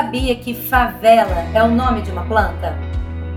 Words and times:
sabia 0.00 0.34
que 0.34 0.54
favela 0.54 1.44
é 1.52 1.62
o 1.62 1.68
nome 1.68 2.00
de 2.00 2.10
uma 2.10 2.24
planta? 2.24 2.74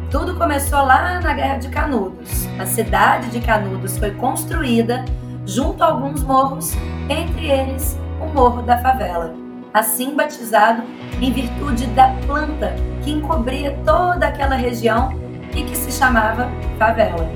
Tudo 0.09 0.37
começou 0.37 0.79
lá 0.79 1.19
na 1.19 1.33
Guerra 1.33 1.57
de 1.57 1.67
Canudos. 1.67 2.47
A 2.57 2.65
cidade 2.65 3.29
de 3.31 3.41
Canudos 3.41 3.97
foi 3.97 4.11
construída 4.11 5.03
junto 5.45 5.83
a 5.83 5.87
alguns 5.87 6.23
morros, 6.23 6.73
entre 7.09 7.51
eles 7.51 7.99
o 8.21 8.33
Morro 8.33 8.61
da 8.61 8.77
Favela, 8.77 9.35
assim 9.73 10.15
batizado 10.15 10.83
em 11.21 11.33
virtude 11.33 11.85
da 11.87 12.15
planta 12.25 12.73
que 13.03 13.11
encobria 13.11 13.77
toda 13.83 14.27
aquela 14.27 14.55
região 14.55 15.09
e 15.53 15.63
que 15.63 15.75
se 15.75 15.91
chamava 15.91 16.49
favela. 16.79 17.29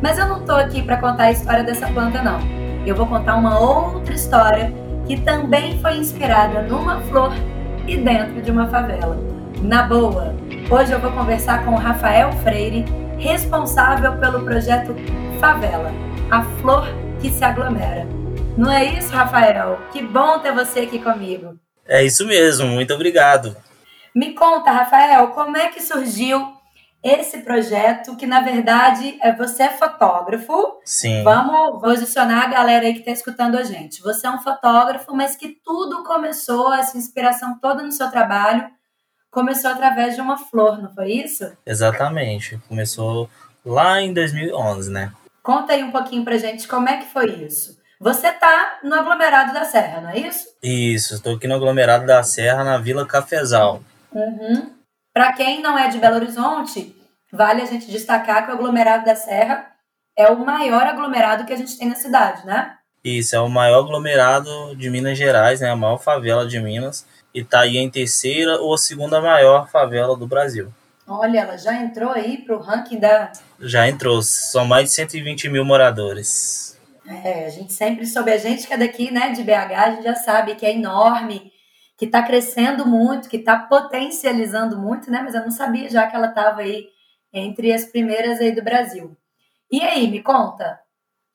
Mas 0.00 0.16
eu 0.16 0.26
não 0.26 0.38
estou 0.38 0.56
aqui 0.56 0.80
para 0.80 0.96
contar 0.96 1.24
a 1.24 1.32
história 1.32 1.62
dessa 1.62 1.88
planta, 1.88 2.22
não. 2.22 2.38
Eu 2.86 2.96
vou 2.96 3.06
contar 3.06 3.36
uma 3.36 3.58
outra 3.58 4.14
história 4.14 4.72
que 5.06 5.20
também 5.20 5.78
foi 5.80 5.98
inspirada 5.98 6.62
numa 6.62 7.02
flor 7.02 7.34
e 7.86 7.96
dentro 7.96 8.42
de 8.42 8.50
uma 8.50 8.68
favela. 8.68 9.16
Na 9.62 9.82
boa, 9.84 10.34
hoje 10.70 10.92
eu 10.92 11.00
vou 11.00 11.12
conversar 11.12 11.64
com 11.64 11.72
o 11.72 11.78
Rafael 11.78 12.32
Freire, 12.42 12.84
responsável 13.18 14.16
pelo 14.18 14.44
projeto 14.44 14.94
Favela, 15.40 15.92
a 16.30 16.42
flor 16.60 16.86
que 17.20 17.30
se 17.30 17.44
aglomera. 17.44 18.06
Não 18.56 18.70
é 18.70 18.84
isso, 18.84 19.12
Rafael? 19.12 19.78
Que 19.92 20.02
bom 20.02 20.38
ter 20.38 20.52
você 20.52 20.80
aqui 20.80 20.98
comigo. 20.98 21.58
É 21.86 22.02
isso 22.04 22.26
mesmo, 22.26 22.66
muito 22.66 22.92
obrigado. 22.92 23.56
Me 24.14 24.32
conta, 24.32 24.70
Rafael, 24.70 25.28
como 25.28 25.56
é 25.56 25.68
que 25.68 25.82
surgiu 25.82 26.55
esse 27.06 27.38
projeto, 27.38 28.16
que 28.16 28.26
na 28.26 28.40
verdade 28.40 29.18
é 29.22 29.32
você 29.32 29.64
é 29.64 29.70
fotógrafo. 29.70 30.80
Sim. 30.84 31.22
Vamos 31.22 31.80
posicionar 31.80 32.44
a 32.44 32.48
galera 32.48 32.86
aí 32.86 32.92
que 32.92 33.00
está 33.00 33.12
escutando 33.12 33.56
a 33.56 33.62
gente. 33.62 34.02
Você 34.02 34.26
é 34.26 34.30
um 34.30 34.40
fotógrafo, 34.40 35.14
mas 35.14 35.36
que 35.36 35.48
tudo 35.64 36.02
começou, 36.04 36.74
essa 36.74 36.98
inspiração 36.98 37.58
toda 37.60 37.82
no 37.82 37.92
seu 37.92 38.10
trabalho, 38.10 38.68
começou 39.30 39.70
através 39.70 40.14
de 40.14 40.20
uma 40.20 40.36
flor, 40.36 40.82
não 40.82 40.92
foi 40.92 41.12
isso? 41.12 41.50
Exatamente. 41.64 42.58
Começou 42.68 43.28
lá 43.64 44.00
em 44.00 44.12
2011, 44.12 44.90
né? 44.90 45.12
Conta 45.42 45.74
aí 45.74 45.84
um 45.84 45.92
pouquinho 45.92 46.24
pra 46.24 46.38
gente 46.38 46.66
como 46.66 46.88
é 46.88 46.96
que 46.96 47.06
foi 47.06 47.26
isso. 47.26 47.76
Você 48.00 48.32
tá 48.32 48.78
no 48.82 48.94
aglomerado 48.94 49.52
da 49.54 49.64
Serra, 49.64 50.00
não 50.00 50.10
é 50.10 50.18
isso? 50.18 50.48
Isso, 50.62 51.14
estou 51.14 51.36
aqui 51.36 51.46
no 51.46 51.54
aglomerado 51.54 52.04
da 52.04 52.22
Serra, 52.22 52.64
na 52.64 52.78
Vila 52.78 53.06
Cafezal. 53.06 53.82
Uhum. 54.12 54.74
Para 55.14 55.32
quem 55.32 55.62
não 55.62 55.78
é 55.78 55.88
de 55.88 55.98
Belo 55.98 56.16
Horizonte, 56.16 56.95
vale 57.32 57.62
a 57.62 57.66
gente 57.66 57.90
destacar 57.90 58.44
que 58.44 58.52
o 58.52 58.54
aglomerado 58.54 59.04
da 59.04 59.14
Serra 59.14 59.72
é 60.16 60.28
o 60.28 60.44
maior 60.44 60.82
aglomerado 60.86 61.44
que 61.44 61.52
a 61.52 61.56
gente 61.56 61.76
tem 61.78 61.88
na 61.88 61.94
cidade, 61.94 62.46
né? 62.46 62.74
Isso, 63.04 63.36
é 63.36 63.40
o 63.40 63.48
maior 63.48 63.84
aglomerado 63.84 64.74
de 64.74 64.90
Minas 64.90 65.16
Gerais, 65.16 65.60
né? 65.60 65.70
A 65.70 65.76
maior 65.76 65.98
favela 65.98 66.46
de 66.46 66.58
Minas. 66.58 67.06
E 67.32 67.44
tá 67.44 67.60
aí 67.60 67.76
em 67.76 67.90
terceira 67.90 68.60
ou 68.60 68.76
segunda 68.76 69.20
maior 69.20 69.68
favela 69.68 70.16
do 70.16 70.26
Brasil. 70.26 70.72
Olha, 71.06 71.40
ela 71.40 71.56
já 71.56 71.74
entrou 71.74 72.10
aí 72.10 72.38
pro 72.38 72.58
ranking 72.58 72.98
da. 72.98 73.30
Já 73.60 73.86
entrou, 73.86 74.22
são 74.22 74.64
mais 74.64 74.88
de 74.88 74.94
120 74.96 75.48
mil 75.48 75.64
moradores. 75.64 76.76
É, 77.06 77.46
a 77.46 77.50
gente 77.50 77.72
sempre 77.72 78.04
soube, 78.04 78.32
a 78.32 78.38
gente 78.38 78.66
que 78.66 78.74
é 78.74 78.76
daqui, 78.76 79.12
né, 79.12 79.30
de 79.30 79.44
BH, 79.44 79.72
a 79.76 79.90
gente 79.90 80.02
já 80.02 80.16
sabe 80.16 80.56
que 80.56 80.66
é 80.66 80.72
enorme 80.74 81.52
que 81.96 82.06
está 82.06 82.22
crescendo 82.22 82.84
muito, 82.84 83.28
que 83.28 83.36
está 83.36 83.56
potencializando 83.56 84.76
muito, 84.76 85.10
né? 85.10 85.22
Mas 85.22 85.34
eu 85.34 85.42
não 85.42 85.50
sabia 85.50 85.88
já 85.88 86.06
que 86.06 86.16
ela 86.16 86.28
estava 86.28 86.60
aí 86.60 86.88
entre 87.32 87.72
as 87.72 87.84
primeiras 87.84 88.40
aí 88.40 88.52
do 88.52 88.62
Brasil. 88.62 89.16
E 89.70 89.82
aí, 89.82 90.08
me 90.08 90.22
conta, 90.22 90.78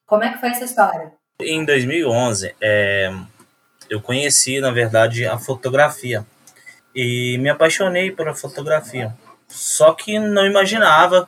como 0.05 0.23
é 0.23 0.31
que 0.31 0.39
foi 0.39 0.49
essa 0.49 0.65
história? 0.65 1.13
Em 1.39 1.65
2011, 1.65 2.55
é, 2.61 3.11
eu 3.89 4.01
conheci, 4.01 4.59
na 4.59 4.71
verdade, 4.71 5.25
a 5.25 5.37
fotografia 5.37 6.25
e 6.95 7.37
me 7.39 7.49
apaixonei 7.49 8.11
pela 8.11 8.33
fotografia. 8.33 9.15
Só 9.47 9.93
que 9.93 10.17
não 10.19 10.45
imaginava 10.45 11.27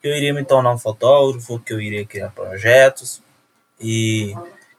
que 0.00 0.08
eu 0.08 0.16
iria 0.16 0.34
me 0.34 0.44
tornar 0.44 0.72
um 0.72 0.78
fotógrafo, 0.78 1.58
que 1.60 1.72
eu 1.72 1.80
iria 1.80 2.04
criar 2.04 2.30
projetos. 2.30 3.22
E 3.80 4.34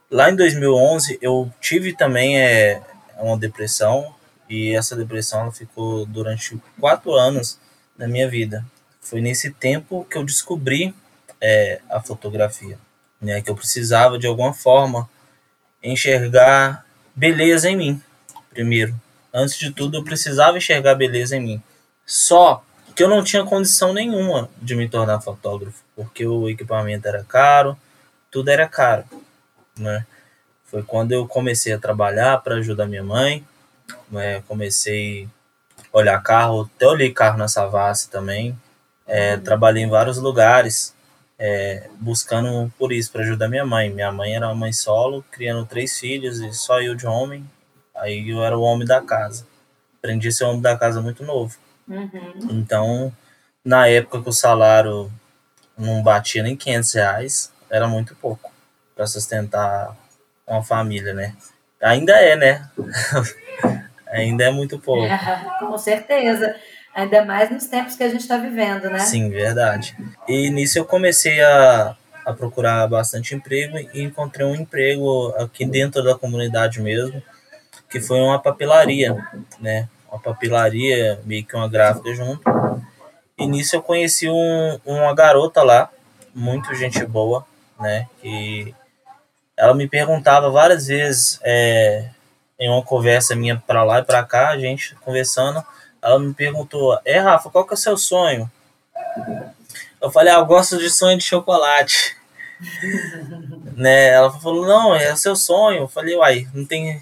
lá 0.10 0.30
em 0.30 0.36
2011 0.36 1.20
eu 1.22 1.52
tive 1.62 1.96
também 1.96 2.40
é, 2.40 2.82
uma 3.18 3.38
depressão 3.38 4.14
e 4.50 4.76
essa 4.76 4.96
depressão 4.96 5.52
ficou 5.52 6.06
durante 6.06 6.60
quatro 6.80 7.14
anos 7.14 7.60
na 7.98 8.08
minha 8.08 8.28
vida. 8.28 8.66
Foi 9.04 9.22
nesse 9.22 9.52
tempo 9.52 10.08
que 10.10 10.18
eu 10.18 10.24
descobri 10.24 10.96
é, 11.42 11.82
a 11.90 12.00
fotografia, 12.02 12.80
né? 13.22 13.42
Que 13.42 13.52
eu 13.52 13.56
precisava 13.56 14.18
de 14.18 14.26
alguma 14.26 14.54
forma 14.54 15.10
enxergar 15.84 16.86
beleza 17.14 17.70
em 17.70 17.76
mim, 17.76 18.02
primeiro. 18.50 18.96
Antes 19.34 19.58
de 19.58 19.72
tudo, 19.72 19.98
eu 19.98 20.04
precisava 20.04 20.58
enxergar 20.58 20.96
beleza 20.96 21.36
em 21.36 21.42
mim. 21.42 21.64
Só 22.06 22.64
que 22.96 23.04
eu 23.04 23.10
não 23.10 23.24
tinha 23.24 23.44
condição 23.44 23.92
nenhuma 23.92 24.50
de 24.62 24.76
me 24.76 24.88
tornar 24.88 25.20
fotógrafo, 25.20 25.84
porque 25.96 26.26
o 26.26 26.50
equipamento 26.50 27.08
era 27.08 27.24
caro, 27.24 27.78
tudo 28.32 28.50
era 28.50 28.68
caro, 28.68 29.04
né? 29.78 30.06
Foi 30.66 30.82
quando 30.82 31.12
eu 31.12 31.28
comecei 31.28 31.74
a 31.74 31.80
trabalhar 31.80 32.42
para 32.42 32.56
ajudar 32.56 32.88
minha 32.88 33.04
mãe. 33.04 33.46
É, 34.16 34.42
comecei 34.48 35.28
a 35.94 35.98
olhar 35.98 36.22
carro, 36.24 36.70
até 36.76 36.88
olhei 36.88 37.12
carro 37.12 37.38
na 37.38 37.48
Savassi 37.48 38.10
também. 38.10 38.58
É, 39.08 39.38
trabalhei 39.38 39.84
em 39.84 39.90
vários 39.90 40.18
lugares, 40.18 40.96
é, 41.38 41.90
buscando 42.00 42.72
por 42.78 42.92
isso, 42.92 43.12
para 43.12 43.22
ajudar 43.22 43.48
minha 43.48 43.66
mãe. 43.66 43.90
Minha 43.90 44.12
mãe 44.12 44.36
era 44.36 44.48
uma 44.48 44.56
mãe 44.56 44.74
solo, 44.74 45.24
criando 45.32 45.66
três 45.66 46.00
filhos 46.00 46.40
e 46.40 46.54
só 46.54 46.82
eu 46.82 46.96
de 46.96 47.06
homem. 47.06 47.46
Aí 47.96 48.30
eu 48.30 48.44
era 48.44 48.58
o 48.58 48.62
homem 48.62 48.88
da 48.88 49.02
casa. 49.02 49.46
Aprendi 50.00 50.28
a 50.28 50.32
ser 50.32 50.46
homem 50.46 50.62
da 50.62 50.78
casa 50.78 51.02
muito 51.02 51.24
novo. 51.24 51.58
Uhum. 51.88 52.34
Então, 52.52 53.14
na 53.64 53.88
época 53.88 54.22
que 54.22 54.30
o 54.30 54.34
salário 54.34 55.12
não 55.78 56.02
batia 56.02 56.44
nem 56.44 56.56
500 56.56 56.94
reais, 56.94 57.54
era 57.70 57.88
muito 57.88 58.16
pouco 58.16 58.52
para 58.96 59.08
sustentar 59.08 59.96
uma 60.48 60.64
família, 60.64 61.14
né? 61.14 61.36
Ainda 61.82 62.14
é, 62.14 62.36
né? 62.36 62.70
Ainda 64.08 64.44
é 64.44 64.52
muito 64.52 64.80
pouco. 64.80 65.08
com 65.60 65.78
certeza. 65.78 66.56
Ainda 66.96 67.26
mais 67.26 67.50
nos 67.50 67.66
tempos 67.66 67.96
que 67.96 68.04
a 68.04 68.10
gente 68.10 68.22
está 68.22 68.38
vivendo, 68.38 68.90
né? 68.90 69.00
Sim, 69.00 69.30
verdade. 69.30 69.96
E 70.28 70.50
nisso 70.50 70.78
eu 70.78 70.86
comecei 70.86 71.42
a, 71.42 71.96
a 72.26 72.34
procurar 72.34 72.88
bastante 72.88 73.34
emprego 73.34 73.78
e 73.94 74.02
encontrei 74.02 74.46
um 74.46 74.56
emprego 74.56 75.34
aqui 75.38 75.66
dentro 75.66 76.04
da 76.04 76.16
comunidade 76.16 76.82
mesmo, 76.82 77.22
que 77.90 78.00
foi 78.00 78.20
uma 78.20 78.40
papelaria, 78.40 79.16
né? 79.60 79.90
Uma 80.12 80.20
papelaria, 80.20 81.20
meio 81.26 81.44
que 81.44 81.56
uma 81.56 81.68
gráfica 81.68 82.14
junto. 82.14 82.44
E 83.38 83.48
nisso 83.48 83.76
eu 83.76 83.82
conheci 83.82 84.30
um, 84.30 84.80
uma 84.86 85.14
garota 85.16 85.64
lá, 85.64 85.90
muito 86.34 86.76
gente 86.76 87.04
boa, 87.06 87.46
né? 87.80 88.08
Que 88.22 88.76
ela 89.58 89.74
me 89.74 89.88
perguntava 89.88 90.50
várias 90.52 90.88
vezes 90.88 91.40
é, 91.44 92.10
em 92.60 92.70
uma 92.70 92.84
conversa 92.84 93.36
minha 93.36 93.62
para 93.66 93.84
lá 93.84 94.00
e 94.00 94.04
para 94.04 94.24
cá, 94.24 94.50
a 94.50 94.60
gente 94.60 94.96
conversando, 94.96 95.64
ela 96.04 96.20
me 96.20 96.34
perguntou: 96.34 97.00
"É, 97.06 97.20
Rafa, 97.20 97.50
qual 97.50 97.66
que 97.66 97.74
é 97.74 97.76
o 97.76 97.78
seu 97.78 97.98
sonho?" 97.98 98.50
Eu 100.02 100.12
falei: 100.12 100.34
ah, 100.34 100.38
"Eu 100.38 100.46
gosto 100.46 100.78
de 100.78 100.90
sonho 100.90 101.18
de 101.18 101.24
chocolate." 101.24 102.18
né? 103.76 104.10
Ela 104.10 104.32
falou: 104.32 104.66
"Não, 104.66 104.96
é 104.96 105.14
o 105.14 105.18
seu 105.18 105.36
sonho." 105.36 105.80
Eu 105.80 105.88
falei: 105.88 106.16
"Uai, 106.16 106.48
não 106.54 106.66
tem 106.66 107.02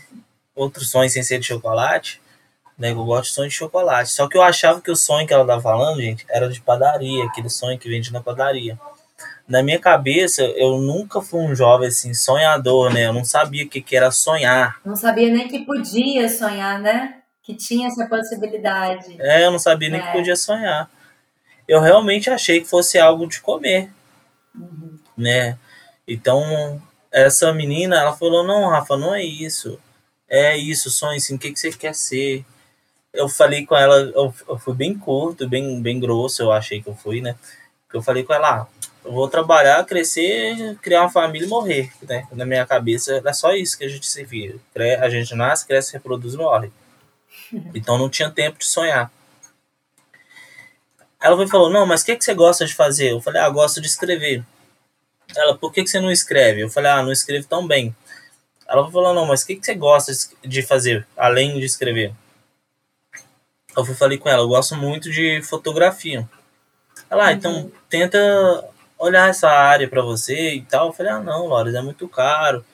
outro 0.56 0.84
sonho 0.85 1.09
sem 1.09 1.23
ser 1.23 1.40
de 1.40 1.47
chocolate?" 1.47 2.22
Né, 2.78 2.91
eu 2.91 3.06
gosto 3.06 3.29
de 3.29 3.35
sonho 3.35 3.50
de 3.50 3.56
chocolate. 3.56 4.09
Só 4.09 4.28
que 4.28 4.35
eu 4.35 4.41
achava 4.41 4.81
que 4.81 4.90
o 4.90 4.95
sonho 4.95 5.28
que 5.28 5.34
ela 5.34 5.45
tava 5.45 5.61
falando, 5.61 6.01
gente, 6.01 6.25
era 6.28 6.50
de 6.50 6.59
padaria, 6.59 7.25
aquele 7.25 7.50
sonho 7.50 7.78
que 7.78 7.88
vende 7.88 8.11
na 8.11 8.22
padaria 8.22 8.75
na 9.51 9.61
minha 9.61 9.78
cabeça, 9.78 10.44
eu 10.44 10.78
nunca 10.78 11.22
fui 11.22 11.41
um 11.41 11.53
jovem 11.53 11.90
assim, 11.90 12.13
sonhador, 12.13 12.94
né? 12.94 13.07
Eu 13.07 13.13
não 13.13 13.25
sabia 13.25 13.66
o 13.66 13.67
que, 13.67 13.81
que 13.81 13.97
era 13.97 14.09
sonhar. 14.09 14.79
Não 14.85 14.96
sabia 14.96 15.29
nem 15.29 15.47
que 15.47 15.66
podia 15.66 16.29
sonhar, 16.29 16.79
né? 16.79 17.21
Que 17.43 17.55
tinha 17.55 17.88
essa 17.88 18.05
possibilidade. 18.05 19.16
É, 19.20 19.46
eu 19.46 19.52
não 19.52 19.59
sabia 19.59 19.90
nem 19.90 19.99
é. 19.99 20.03
que 20.03 20.11
podia 20.11 20.35
sonhar. 20.35 20.90
Eu 21.67 21.79
realmente 21.79 22.29
achei 22.29 22.61
que 22.61 22.67
fosse 22.67 22.99
algo 22.99 23.28
de 23.28 23.41
comer, 23.41 23.90
uhum. 24.55 24.97
né? 25.17 25.58
Então, 26.08 26.82
essa 27.11 27.53
menina, 27.53 27.97
ela 27.97 28.16
falou: 28.16 28.43
Não, 28.43 28.70
Rafa, 28.70 28.97
não 28.97 29.14
é 29.14 29.23
isso. 29.23 29.79
É 30.28 30.55
isso, 30.55 30.90
sonho 30.90 31.17
assim, 31.17 31.35
o 31.35 31.40
que, 31.40 31.52
que 31.52 31.59
você 31.59 31.72
quer 31.72 31.93
ser? 31.93 32.46
Eu 33.14 33.28
falei 33.28 33.66
com 33.66 33.76
ela, 33.76 33.97
eu, 33.97 34.34
eu 34.47 34.58
fui 34.58 34.73
bem 34.73 34.97
curto, 34.97 35.47
bem, 35.47 35.82
bem 35.82 35.99
grosso, 35.99 36.41
eu 36.41 36.52
achei 36.52 36.82
que 36.82 36.87
eu 36.87 36.96
fui, 36.96 37.20
né? 37.22 37.35
Eu 37.94 38.02
falei 38.02 38.23
com 38.23 38.34
ela: 38.34 38.61
ah, 38.61 38.67
eu 39.03 39.11
vou 39.11 39.28
trabalhar, 39.28 39.84
crescer, 39.85 40.78
criar 40.82 41.02
uma 41.02 41.09
família 41.09 41.46
e 41.46 41.49
morrer, 41.49 41.91
né? 42.03 42.28
Na 42.32 42.46
minha 42.46 42.66
cabeça 42.66 43.22
é 43.26 43.34
só 43.34 43.53
isso 43.53 43.78
que 43.78 43.84
a 43.84 43.90
gente 43.90 44.08
se 44.08 44.23
vira. 44.23 44.55
A 45.02 45.09
gente 45.09 45.35
nasce, 45.35 45.67
cresce, 45.67 45.94
reproduz 45.94 46.34
e 46.34 46.37
morre. 46.37 46.72
Então 47.73 47.97
não 47.97 48.09
tinha 48.09 48.29
tempo 48.29 48.59
de 48.59 48.65
sonhar. 48.65 49.11
Ela 51.21 51.35
foi 51.35 51.47
falou, 51.47 51.69
não, 51.69 51.85
mas 51.85 52.01
o 52.01 52.05
que, 52.05 52.15
que 52.15 52.25
você 52.25 52.33
gosta 52.33 52.65
de 52.65 52.73
fazer? 52.73 53.11
Eu 53.11 53.21
falei, 53.21 53.41
ah, 53.41 53.49
gosto 53.49 53.79
de 53.79 53.87
escrever. 53.87 54.43
Ela, 55.35 55.55
por 55.55 55.71
que, 55.71 55.83
que 55.83 55.89
você 55.89 55.99
não 55.99 56.11
escreve? 56.11 56.61
Eu 56.61 56.69
falei, 56.69 56.91
ah, 56.91 57.03
não 57.03 57.11
escrevo 57.11 57.47
tão 57.47 57.67
bem. 57.67 57.95
Ela 58.67 58.89
falou, 58.89 59.13
não, 59.13 59.25
mas 59.25 59.43
o 59.43 59.47
que, 59.47 59.55
que 59.55 59.65
você 59.65 59.75
gosta 59.75 60.11
de 60.43 60.61
fazer, 60.63 61.05
além 61.15 61.59
de 61.59 61.65
escrever? 61.65 62.13
Eu 63.75 63.85
fui 63.85 63.95
falei 63.95 64.17
com 64.17 64.29
ela, 64.29 64.41
eu 64.41 64.47
gosto 64.47 64.75
muito 64.75 65.11
de 65.11 65.41
fotografia. 65.43 66.27
Ela, 67.09 67.27
ah, 67.27 67.31
então 67.33 67.53
uhum. 67.53 67.71
tenta 67.89 68.19
olhar 68.97 69.29
essa 69.29 69.49
área 69.49 69.87
para 69.87 70.01
você 70.01 70.55
e 70.55 70.61
tal. 70.63 70.87
Eu 70.87 70.93
falei, 70.93 71.11
ah, 71.11 71.19
não, 71.19 71.47
Lores, 71.47 71.75
é 71.75 71.81
muito 71.81 72.07
caro 72.07 72.65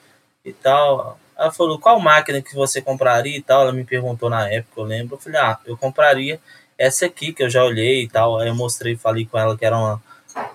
e 0.44 0.52
tal. 0.52 1.18
Ela 1.38 1.52
falou, 1.52 1.78
qual 1.78 2.00
máquina 2.00 2.42
que 2.42 2.54
você 2.54 2.82
compraria 2.82 3.36
e 3.36 3.42
tal? 3.42 3.62
Ela 3.62 3.72
me 3.72 3.84
perguntou 3.84 4.28
na 4.28 4.50
época, 4.50 4.80
eu 4.80 4.84
lembro. 4.84 5.14
Eu 5.14 5.20
falei, 5.20 5.40
ah, 5.40 5.58
eu 5.64 5.76
compraria 5.76 6.40
essa 6.76 7.06
aqui 7.06 7.32
que 7.32 7.42
eu 7.42 7.48
já 7.48 7.64
olhei 7.64 8.02
e 8.02 8.08
tal. 8.08 8.38
Aí 8.38 8.48
eu 8.48 8.54
mostrei, 8.54 8.96
falei 8.96 9.24
com 9.24 9.38
ela 9.38 9.56
que 9.56 9.64
era 9.64 9.76
uma 9.76 10.02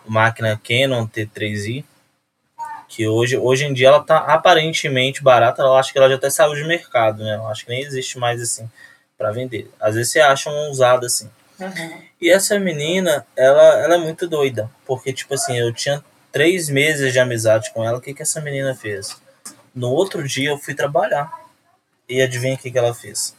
máquina 0.05 0.59
Canon 0.61 1.07
T3i, 1.07 1.85
que 2.89 3.07
hoje, 3.07 3.37
hoje 3.37 3.65
em 3.65 3.73
dia 3.73 3.87
ela 3.87 4.03
tá 4.03 4.17
aparentemente 4.17 5.23
barata. 5.23 5.61
Eu 5.61 5.75
acho 5.75 5.93
que 5.93 5.97
ela 5.97 6.09
já 6.09 6.15
até 6.15 6.29
saiu 6.29 6.53
de 6.53 6.65
mercado, 6.65 7.23
né? 7.23 7.35
Eu 7.35 7.47
acho 7.47 7.63
que 7.63 7.71
nem 7.71 7.81
existe 7.81 8.19
mais 8.19 8.41
assim 8.41 8.69
para 9.17 9.31
vender. 9.31 9.71
Às 9.79 9.95
vezes 9.95 10.11
você 10.11 10.19
acha 10.19 10.49
um 10.49 10.69
usado 10.69 11.05
assim. 11.05 11.29
Uhum. 11.59 12.01
E 12.19 12.29
essa 12.29 12.59
menina, 12.59 13.25
ela, 13.37 13.79
ela 13.79 13.95
é 13.95 13.97
muito 13.97 14.27
doida, 14.27 14.69
porque 14.85 15.13
tipo 15.13 15.33
assim, 15.33 15.57
eu 15.57 15.71
tinha 15.71 16.03
três 16.31 16.67
meses 16.67 17.13
de 17.13 17.19
amizade 17.19 17.71
com 17.73 17.85
ela. 17.85 17.99
O 17.99 18.01
que 18.01 18.13
que 18.13 18.21
essa 18.21 18.41
menina 18.41 18.75
fez? 18.75 19.22
No 19.73 19.89
outro 19.89 20.27
dia 20.27 20.49
eu 20.49 20.57
fui 20.57 20.73
trabalhar. 20.73 21.31
E 22.07 22.21
adivinha 22.21 22.55
o 22.55 22.57
que, 22.57 22.69
que 22.69 22.77
ela 22.77 22.93
fez? 22.93 23.35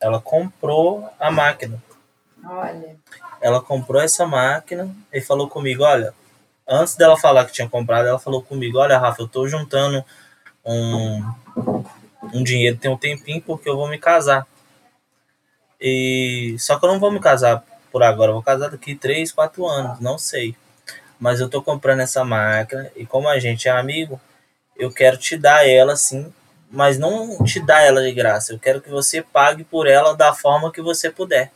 Ela 0.00 0.20
comprou 0.20 1.08
a 1.18 1.30
máquina. 1.30 1.82
Olha. 2.44 2.96
Ela 3.40 3.60
comprou 3.60 4.00
essa 4.00 4.26
máquina 4.26 4.94
e 5.12 5.20
falou 5.20 5.48
comigo, 5.48 5.84
olha, 5.84 6.12
antes 6.66 6.96
dela 6.96 7.16
falar 7.16 7.44
que 7.44 7.52
tinha 7.52 7.68
comprado, 7.68 8.08
ela 8.08 8.18
falou 8.18 8.42
comigo, 8.42 8.78
olha, 8.78 8.98
Rafa, 8.98 9.22
eu 9.22 9.28
tô 9.28 9.48
juntando 9.48 10.04
um, 10.64 11.24
um 12.34 12.42
dinheiro 12.42 12.76
tem 12.76 12.90
um 12.90 12.96
tempinho 12.96 13.40
porque 13.40 13.68
eu 13.68 13.76
vou 13.76 13.88
me 13.88 13.98
casar. 13.98 14.46
E 15.80 16.56
só 16.58 16.78
que 16.78 16.84
eu 16.84 16.90
não 16.90 16.98
vou 16.98 17.10
me 17.10 17.20
casar 17.20 17.64
por 17.90 18.02
agora, 18.02 18.30
eu 18.30 18.34
vou 18.34 18.42
casar 18.42 18.70
daqui 18.70 18.94
3, 18.94 19.32
4 19.32 19.66
anos, 19.66 20.00
não 20.00 20.18
sei. 20.18 20.56
Mas 21.18 21.40
eu 21.40 21.48
tô 21.48 21.62
comprando 21.62 22.00
essa 22.00 22.24
máquina 22.24 22.90
e 22.96 23.06
como 23.06 23.28
a 23.28 23.38
gente 23.38 23.68
é 23.68 23.70
amigo, 23.70 24.20
eu 24.78 24.92
quero 24.92 25.18
te 25.18 25.36
dar 25.36 25.68
ela 25.68 25.94
assim, 25.94 26.32
mas 26.70 26.98
não 26.98 27.42
te 27.44 27.60
dar 27.60 27.82
ela 27.82 28.02
de 28.02 28.12
graça. 28.12 28.52
Eu 28.52 28.58
quero 28.58 28.80
que 28.80 28.88
você 28.88 29.20
pague 29.20 29.64
por 29.64 29.88
ela 29.88 30.14
da 30.14 30.32
forma 30.32 30.72
que 30.72 30.80
você 30.80 31.10
puder. 31.10 31.50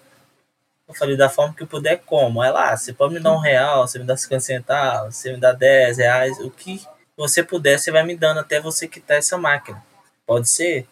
Eu 0.89 0.95
falei, 0.95 1.17
da 1.17 1.29
forma 1.29 1.55
que 1.55 1.65
puder, 1.65 2.03
como? 2.05 2.43
Ela, 2.43 2.73
ah, 2.73 2.77
você 2.77 2.93
pode 2.93 3.15
me 3.15 3.21
dar 3.21 3.33
um 3.33 3.39
real, 3.39 3.87
você 3.87 3.99
me 3.99 4.05
dá 4.05 4.17
50 4.17 4.41
centavos, 4.41 5.17
você 5.17 5.33
me 5.33 5.39
dá 5.39 5.53
10 5.53 5.99
reais, 5.99 6.39
o 6.41 6.51
que 6.51 6.83
você 7.17 7.43
puder, 7.43 7.79
você 7.79 7.93
vai 7.93 8.03
me 8.03 8.17
dando 8.17 8.41
até 8.41 8.61
você 8.61 8.89
quitar 8.89 9.17
essa 9.19 9.39
máquina. 9.39 9.83
Pode 10.27 10.49
ser? 10.49 10.87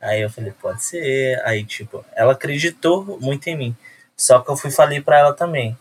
Aí 0.00 0.20
eu 0.20 0.28
falei, 0.28 0.52
pode 0.52 0.84
ser. 0.84 1.40
Aí, 1.44 1.64
tipo, 1.64 2.04
ela 2.14 2.32
acreditou 2.32 3.18
muito 3.20 3.46
em 3.46 3.56
mim. 3.56 3.76
Só 4.16 4.40
que 4.40 4.50
eu 4.50 4.56
fui 4.56 4.70
falei 4.70 5.00
para 5.00 5.18
ela 5.18 5.32
também 5.32 5.76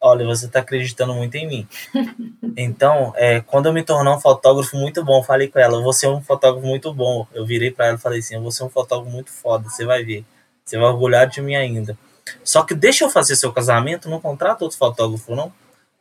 olha, 0.00 0.24
você 0.24 0.46
está 0.46 0.60
acreditando 0.60 1.14
muito 1.14 1.34
em 1.36 1.46
mim. 1.46 1.68
Então, 2.56 3.12
é, 3.16 3.40
quando 3.40 3.66
eu 3.66 3.72
me 3.72 3.82
tornar 3.82 4.14
um 4.14 4.20
fotógrafo 4.20 4.76
muito 4.76 5.04
bom, 5.04 5.22
falei 5.22 5.48
com 5.48 5.58
ela, 5.58 5.80
você 5.80 6.04
é 6.04 6.08
um 6.08 6.20
fotógrafo 6.20 6.66
muito 6.66 6.92
bom. 6.92 7.26
Eu 7.32 7.46
virei 7.46 7.70
para 7.70 7.86
ela 7.86 7.96
e 7.96 8.00
falei 8.00 8.18
assim, 8.18 8.38
vou 8.40 8.50
ser 8.50 8.64
um 8.64 8.68
fotógrafo 8.68 9.10
muito 9.10 9.30
foda, 9.30 9.68
você 9.68 9.86
vai 9.86 10.02
ver. 10.02 10.24
Você 10.64 10.76
vai 10.76 10.88
orgulhar 10.88 11.28
de 11.28 11.40
mim 11.40 11.54
ainda. 11.54 11.96
Só 12.44 12.62
que 12.62 12.74
deixa 12.74 13.04
eu 13.04 13.08
fazer 13.08 13.36
seu 13.36 13.52
casamento, 13.52 14.10
não 14.10 14.20
contrata 14.20 14.64
outro 14.64 14.76
fotógrafo, 14.76 15.34
não. 15.34 15.52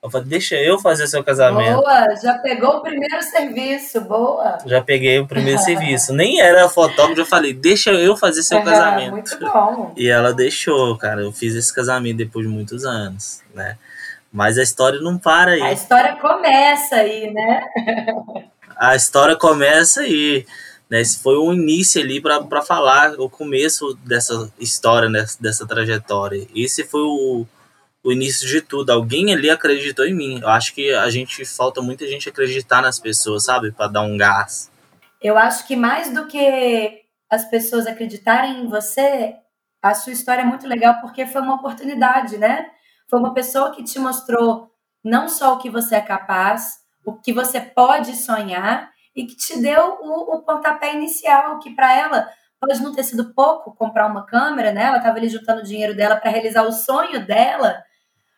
Eu 0.02 0.10
falei, 0.10 0.28
deixa 0.28 0.56
eu 0.56 0.80
fazer 0.80 1.08
seu 1.08 1.22
casamento. 1.24 1.76
Boa, 1.76 2.16
já 2.16 2.38
pegou 2.38 2.78
o 2.78 2.82
primeiro 2.82 3.22
serviço, 3.22 4.00
boa. 4.02 4.58
Já 4.66 4.82
peguei 4.82 5.20
o 5.20 5.28
primeiro 5.28 5.60
serviço. 5.62 6.14
Nem 6.14 6.40
era 6.40 6.70
fotógrafo, 6.70 7.20
eu 7.20 7.26
falei, 7.26 7.54
deixa 7.54 7.92
eu 7.92 8.16
fazer 8.16 8.42
seu 8.44 8.62
casamento. 8.64 9.12
Muito 9.12 9.40
bom. 9.40 9.94
E 9.98 10.08
ela 10.08 10.34
deixou, 10.34 10.98
cara. 10.98 11.22
Eu 11.22 11.34
fiz 11.34 11.54
esse 11.54 11.74
casamento 11.74 12.18
depois 12.18 12.46
de 12.46 12.52
muitos 12.52 12.86
anos, 12.86 13.42
né? 13.54 13.78
Mas 14.32 14.58
a 14.58 14.64
história 14.64 15.00
não 15.02 15.18
para 15.18 15.52
aí. 15.52 15.62
A 15.62 15.74
história 15.74 16.16
começa 16.18 16.96
aí, 16.98 17.32
né? 17.34 17.64
a 18.78 18.96
história 18.96 19.36
começa 19.36 20.02
aí. 20.02 20.46
Né? 20.90 21.02
Esse 21.02 21.20
foi 21.22 21.36
o 21.36 21.54
início 21.54 22.02
ali 22.02 22.22
para 22.22 22.62
falar 22.62 23.14
o 23.20 23.30
começo 23.30 23.94
dessa 24.06 24.52
história, 24.60 25.10
né? 25.10 25.26
dessa 25.40 25.68
trajetória. 25.68 26.48
Esse 26.56 26.84
foi 26.84 27.02
o, 27.02 27.46
o 28.04 28.12
início 28.12 28.48
de 28.48 28.62
tudo. 28.62 28.92
Alguém 28.92 29.34
ali 29.34 29.50
acreditou 29.50 30.06
em 30.06 30.16
mim. 30.16 30.40
Eu 30.42 30.50
acho 30.50 30.74
que 30.74 30.92
a 30.94 31.10
gente 31.10 31.44
falta 31.46 31.82
muita 31.82 32.08
gente 32.08 32.30
acreditar 32.30 32.82
nas 32.82 33.00
pessoas, 33.00 33.46
sabe? 33.46 33.72
Para 33.72 33.88
dar 33.88 34.02
um 34.02 34.18
gás. 34.18 34.72
Eu 35.22 35.38
acho 35.38 35.68
que 35.68 35.76
mais 35.76 36.14
do 36.14 36.28
que 36.28 37.02
as 37.30 37.46
pessoas 37.46 37.86
acreditarem 37.86 38.64
em 38.64 38.68
você, 38.68 39.36
a 39.82 39.94
sua 39.94 40.14
história 40.14 40.42
é 40.42 40.46
muito 40.46 40.68
legal 40.68 41.00
porque 41.02 41.28
foi 41.28 41.42
uma 41.42 41.56
oportunidade, 41.56 42.38
né? 42.38 42.66
Foi 43.10 43.20
uma 43.20 43.34
pessoa 43.34 43.72
que 43.72 43.84
te 43.84 43.98
mostrou 43.98 44.70
não 45.04 45.28
só 45.28 45.54
o 45.54 45.58
que 45.58 45.70
você 45.70 45.96
é 45.96 46.02
capaz, 46.02 46.80
o 47.06 47.14
que 47.14 47.34
você 47.34 47.60
pode 47.60 48.16
sonhar 48.16 48.92
e 49.16 49.26
que 49.26 49.36
te 49.36 49.60
deu 49.60 49.98
o, 50.02 50.36
o 50.36 50.44
pontapé 50.44 50.94
inicial, 50.94 51.60
que 51.60 51.74
para 51.74 51.94
ela 51.94 52.30
pode 52.60 52.82
não 52.82 52.94
ter 52.94 53.04
sido 53.04 53.34
pouco 53.34 53.74
comprar 53.74 54.06
uma 54.06 54.26
câmera, 54.26 54.72
né? 54.72 54.84
Ela 54.84 54.98
estava 54.98 55.18
ali 55.18 55.30
juntando 55.30 55.62
o 55.62 55.66
dinheiro 55.66 55.96
dela 55.96 56.18
para 56.18 56.30
realizar 56.30 56.64
o 56.64 56.72
sonho 56.72 57.26
dela, 57.26 57.84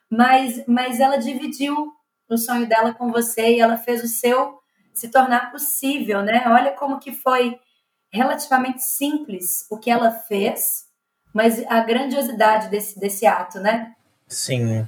mas, 0.10 0.64
mas 0.68 1.00
ela 1.00 1.18
dividiu 1.18 1.92
o 2.30 2.38
sonho 2.38 2.68
dela 2.68 2.94
com 2.94 3.12
você 3.12 3.56
e 3.56 3.60
ela 3.60 3.78
fez 3.78 4.04
o 4.04 4.08
seu 4.08 4.60
se 4.94 5.10
tornar 5.10 5.52
possível, 5.52 6.22
né? 6.22 6.44
Olha 6.48 6.72
como 6.72 7.00
que 7.00 7.12
foi 7.12 7.60
relativamente 8.12 8.84
simples 8.84 9.66
o 9.70 9.78
que 9.78 9.90
ela 9.90 10.12
fez, 10.12 10.86
mas 11.34 11.66
a 11.68 11.80
grandiosidade 11.82 12.70
desse, 12.70 13.00
desse 13.00 13.26
ato, 13.26 13.60
né? 13.60 13.96
Sim. 14.34 14.88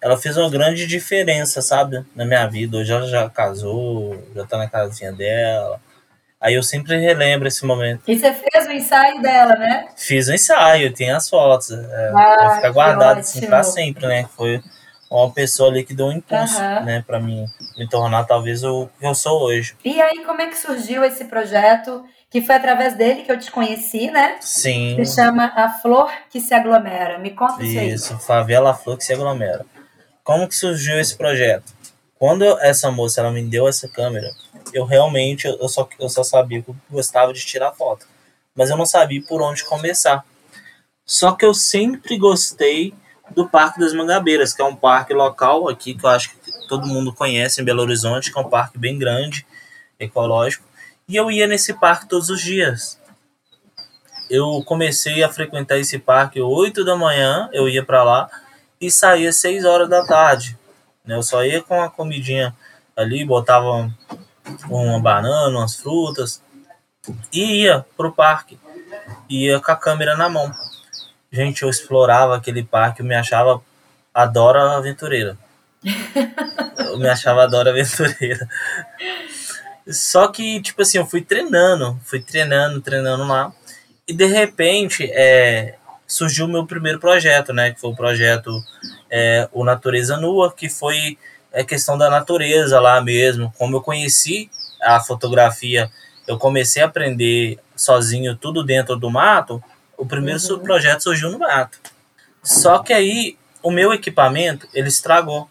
Ela 0.00 0.16
fez 0.16 0.36
uma 0.36 0.48
grande 0.48 0.86
diferença, 0.86 1.60
sabe? 1.60 2.04
Na 2.14 2.24
minha 2.24 2.46
vida. 2.46 2.76
Hoje 2.76 2.92
ela 2.92 3.06
já 3.06 3.28
casou, 3.28 4.16
já 4.34 4.46
tá 4.46 4.56
na 4.56 4.68
casinha 4.68 5.12
dela. 5.12 5.80
Aí 6.40 6.54
eu 6.54 6.62
sempre 6.62 6.96
relembro 6.98 7.48
esse 7.48 7.64
momento. 7.64 8.02
E 8.06 8.16
você 8.16 8.32
fez 8.32 8.66
o 8.66 8.72
ensaio 8.72 9.20
dela, 9.20 9.56
né? 9.56 9.88
Fiz 9.96 10.28
o 10.28 10.34
ensaio, 10.34 10.92
tem 10.92 11.10
as 11.10 11.28
fotos. 11.28 11.70
É, 11.70 12.12
ah, 12.14 12.36
vai 12.36 12.56
ficar 12.56 12.70
guardado 12.70 13.18
assim 13.18 13.46
pra 13.46 13.62
sempre, 13.62 14.06
né? 14.06 14.28
Foi 14.36 14.62
uma 15.10 15.32
pessoa 15.32 15.70
ali 15.70 15.84
que 15.84 15.94
deu 15.94 16.06
um 16.06 16.12
impulso, 16.12 16.60
uhum. 16.60 16.84
né, 16.84 17.04
para 17.06 17.20
mim 17.20 17.46
me 17.76 17.88
tornar 17.88 18.24
talvez 18.24 18.64
o 18.64 18.88
que 18.98 19.06
eu 19.06 19.14
sou 19.14 19.42
hoje. 19.42 19.76
E 19.84 20.00
aí, 20.00 20.24
como 20.24 20.42
é 20.42 20.46
que 20.48 20.58
surgiu 20.58 21.04
esse 21.04 21.24
projeto? 21.26 22.04
Que 22.36 22.42
foi 22.42 22.56
através 22.56 22.94
dele 22.94 23.22
que 23.22 23.32
eu 23.32 23.38
te 23.38 23.50
conheci, 23.50 24.10
né? 24.10 24.36
Sim. 24.42 25.02
Se 25.02 25.14
chama 25.16 25.46
A 25.56 25.70
Flor 25.70 26.12
que 26.28 26.38
se 26.38 26.52
Aglomera. 26.52 27.18
Me 27.18 27.30
conta 27.30 27.64
isso 27.64 27.78
aí. 27.78 27.90
Isso, 27.94 28.18
Favela 28.18 28.74
Flor 28.74 28.98
que 28.98 29.04
se 29.04 29.14
Aglomera. 29.14 29.64
Como 30.22 30.46
que 30.46 30.54
surgiu 30.54 31.00
esse 31.00 31.16
projeto? 31.16 31.72
Quando 32.18 32.44
essa 32.60 32.90
moça 32.90 33.22
ela 33.22 33.30
me 33.30 33.42
deu 33.42 33.66
essa 33.66 33.88
câmera, 33.88 34.30
eu 34.70 34.84
realmente 34.84 35.46
eu 35.46 35.66
só, 35.66 35.88
eu 35.98 36.10
só 36.10 36.22
sabia 36.22 36.60
que 36.60 36.68
eu 36.68 36.76
gostava 36.90 37.32
de 37.32 37.42
tirar 37.42 37.72
foto. 37.72 38.06
Mas 38.54 38.68
eu 38.68 38.76
não 38.76 38.84
sabia 38.84 39.22
por 39.22 39.40
onde 39.40 39.64
começar. 39.64 40.22
Só 41.06 41.32
que 41.32 41.46
eu 41.46 41.54
sempre 41.54 42.18
gostei 42.18 42.92
do 43.34 43.48
Parque 43.48 43.80
das 43.80 43.94
Mangabeiras, 43.94 44.52
que 44.52 44.60
é 44.60 44.64
um 44.66 44.76
parque 44.76 45.14
local 45.14 45.70
aqui 45.70 45.94
que 45.94 46.04
eu 46.04 46.10
acho 46.10 46.32
que 46.32 46.52
todo 46.68 46.86
mundo 46.86 47.14
conhece 47.14 47.62
em 47.62 47.64
Belo 47.64 47.80
Horizonte, 47.80 48.30
que 48.30 48.38
é 48.38 48.42
um 48.42 48.50
parque 48.50 48.76
bem 48.76 48.98
grande, 48.98 49.46
ecológico. 49.98 50.66
E 51.08 51.14
eu 51.14 51.30
ia 51.30 51.46
nesse 51.46 51.72
parque 51.72 52.08
todos 52.08 52.30
os 52.30 52.40
dias. 52.40 52.98
Eu 54.28 54.60
comecei 54.66 55.22
a 55.22 55.28
frequentar 55.28 55.78
esse 55.78 56.00
parque 56.00 56.40
8 56.40 56.84
da 56.84 56.96
manhã, 56.96 57.48
eu 57.52 57.68
ia 57.68 57.84
para 57.84 58.02
lá 58.02 58.28
e 58.80 58.90
saía 58.90 59.32
6 59.32 59.64
horas 59.64 59.88
da 59.88 60.04
tarde. 60.04 60.58
Né? 61.04 61.14
Eu 61.14 61.22
só 61.22 61.44
ia 61.44 61.62
com 61.62 61.80
a 61.80 61.88
comidinha 61.88 62.52
ali, 62.96 63.24
botava 63.24 63.88
uma 64.68 64.98
banana, 64.98 65.56
umas 65.56 65.76
frutas 65.76 66.42
e 67.32 67.62
ia 67.62 67.86
pro 67.96 68.10
parque. 68.10 68.58
Ia 69.28 69.60
com 69.60 69.70
a 69.70 69.76
câmera 69.76 70.16
na 70.16 70.28
mão. 70.28 70.52
Gente, 71.30 71.62
eu 71.62 71.70
explorava 71.70 72.34
aquele 72.34 72.64
parque, 72.64 73.00
eu 73.00 73.06
me 73.06 73.14
achava 73.14 73.62
adora 74.12 74.76
aventureira. 74.76 75.38
Eu 76.78 76.98
me 76.98 77.08
achava 77.08 77.42
adora 77.42 77.70
aventureira. 77.70 78.48
Só 79.88 80.28
que, 80.28 80.60
tipo 80.60 80.82
assim, 80.82 80.98
eu 80.98 81.06
fui 81.06 81.22
treinando, 81.22 81.98
fui 82.04 82.20
treinando, 82.20 82.80
treinando 82.80 83.24
lá. 83.24 83.52
E 84.06 84.12
de 84.12 84.26
repente, 84.26 85.08
é, 85.12 85.76
surgiu 86.06 86.46
o 86.46 86.48
meu 86.48 86.66
primeiro 86.66 86.98
projeto, 86.98 87.52
né? 87.52 87.72
Que 87.72 87.80
foi 87.80 87.90
o 87.90 87.96
projeto 87.96 88.62
é, 89.10 89.48
O 89.52 89.64
Natureza 89.64 90.16
Nua, 90.16 90.52
que 90.52 90.68
foi 90.68 91.18
a 91.52 91.64
questão 91.64 91.96
da 91.96 92.10
natureza 92.10 92.80
lá 92.80 93.00
mesmo. 93.00 93.52
Como 93.58 93.76
eu 93.76 93.80
conheci 93.80 94.50
a 94.82 95.00
fotografia, 95.00 95.90
eu 96.26 96.38
comecei 96.38 96.82
a 96.82 96.86
aprender 96.86 97.58
sozinho 97.74 98.36
tudo 98.36 98.64
dentro 98.64 98.96
do 98.96 99.10
mato. 99.10 99.62
O 99.96 100.04
primeiro 100.04 100.40
uhum. 100.50 100.58
projeto 100.60 101.02
surgiu 101.02 101.30
no 101.30 101.38
mato. 101.38 101.78
Só 102.42 102.80
que 102.80 102.92
aí 102.92 103.36
o 103.62 103.70
meu 103.70 103.92
equipamento 103.92 104.68
ele 104.74 104.88
estragou. 104.88 105.48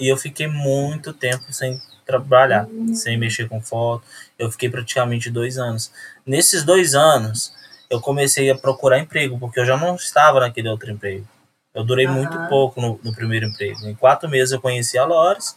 E 0.00 0.08
eu 0.08 0.16
fiquei 0.16 0.46
muito 0.46 1.12
tempo 1.12 1.52
sem 1.52 1.80
trabalhar, 2.04 2.66
sem 2.94 3.16
mexer 3.16 3.48
com 3.48 3.60
foto. 3.60 4.04
Eu 4.38 4.50
fiquei 4.50 4.68
praticamente 4.68 5.30
dois 5.30 5.58
anos. 5.58 5.90
Nesses 6.26 6.64
dois 6.64 6.94
anos, 6.94 7.54
eu 7.90 8.00
comecei 8.00 8.50
a 8.50 8.56
procurar 8.56 8.98
emprego, 8.98 9.38
porque 9.38 9.60
eu 9.60 9.66
já 9.66 9.76
não 9.76 9.94
estava 9.94 10.40
naquele 10.40 10.68
outro 10.68 10.90
emprego. 10.90 11.26
Eu 11.74 11.84
durei 11.84 12.06
muito 12.06 12.38
pouco 12.48 12.80
no, 12.80 13.00
no, 13.02 13.12
primeiro 13.12 13.46
emprego. 13.46 13.86
Em 13.86 13.94
quatro 13.94 14.28
meses 14.28 14.52
eu 14.52 14.60
conheci 14.60 14.96
a 14.96 15.04
Lores, 15.04 15.56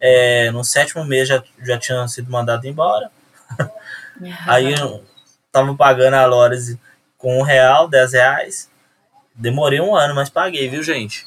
é, 0.00 0.50
no 0.50 0.62
sétimo 0.62 1.04
mês 1.04 1.28
já, 1.28 1.42
já 1.62 1.78
tinha 1.78 2.06
sido 2.06 2.30
mandado 2.30 2.66
embora. 2.66 3.10
Aí 4.46 4.72
eu 4.72 5.02
tava 5.50 5.74
pagando 5.74 6.14
a 6.14 6.26
Lores 6.26 6.76
com 7.16 7.38
um 7.38 7.42
real, 7.42 7.88
dez 7.88 8.12
reais. 8.12 8.68
Demorei 9.34 9.80
um 9.80 9.96
ano, 9.96 10.14
mas 10.14 10.30
paguei, 10.30 10.68
viu, 10.68 10.82
gente? 10.82 11.26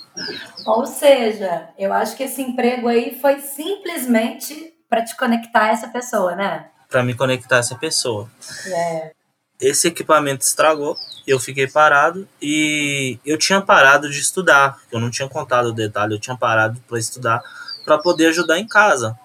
Ou 0.65 0.85
seja, 0.85 1.69
eu 1.77 1.91
acho 1.91 2.15
que 2.15 2.23
esse 2.23 2.41
emprego 2.41 2.87
aí 2.87 3.19
foi 3.19 3.39
simplesmente 3.39 4.73
para 4.89 5.03
te 5.03 5.15
conectar 5.17 5.65
a 5.65 5.69
essa 5.69 5.89
pessoa, 5.89 6.35
né? 6.35 6.67
Para 6.89 7.03
me 7.03 7.13
conectar 7.13 7.57
a 7.57 7.59
essa 7.59 7.75
pessoa. 7.75 8.29
É. 8.67 9.11
Esse 9.59 9.89
equipamento 9.89 10.45
estragou, 10.45 10.95
eu 11.25 11.39
fiquei 11.39 11.67
parado 11.67 12.27
e 12.41 13.19
eu 13.25 13.37
tinha 13.37 13.59
parado 13.59 14.09
de 14.09 14.19
estudar. 14.19 14.79
Eu 14.91 14.99
não 14.99 15.11
tinha 15.11 15.27
contado 15.27 15.67
o 15.67 15.73
detalhe, 15.73 16.13
eu 16.13 16.19
tinha 16.19 16.37
parado 16.37 16.79
para 16.87 16.97
estudar 16.97 17.41
para 17.83 17.97
poder 17.97 18.27
ajudar 18.27 18.59
em 18.59 18.67
casa. 18.67 19.17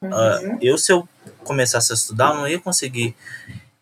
Uhum. 0.00 0.10
Uh, 0.10 0.58
eu, 0.60 0.76
se 0.76 0.92
eu 0.92 1.08
começasse 1.44 1.92
a 1.92 1.94
estudar, 1.94 2.30
eu 2.30 2.34
não 2.34 2.48
ia 2.48 2.60
conseguir 2.60 3.14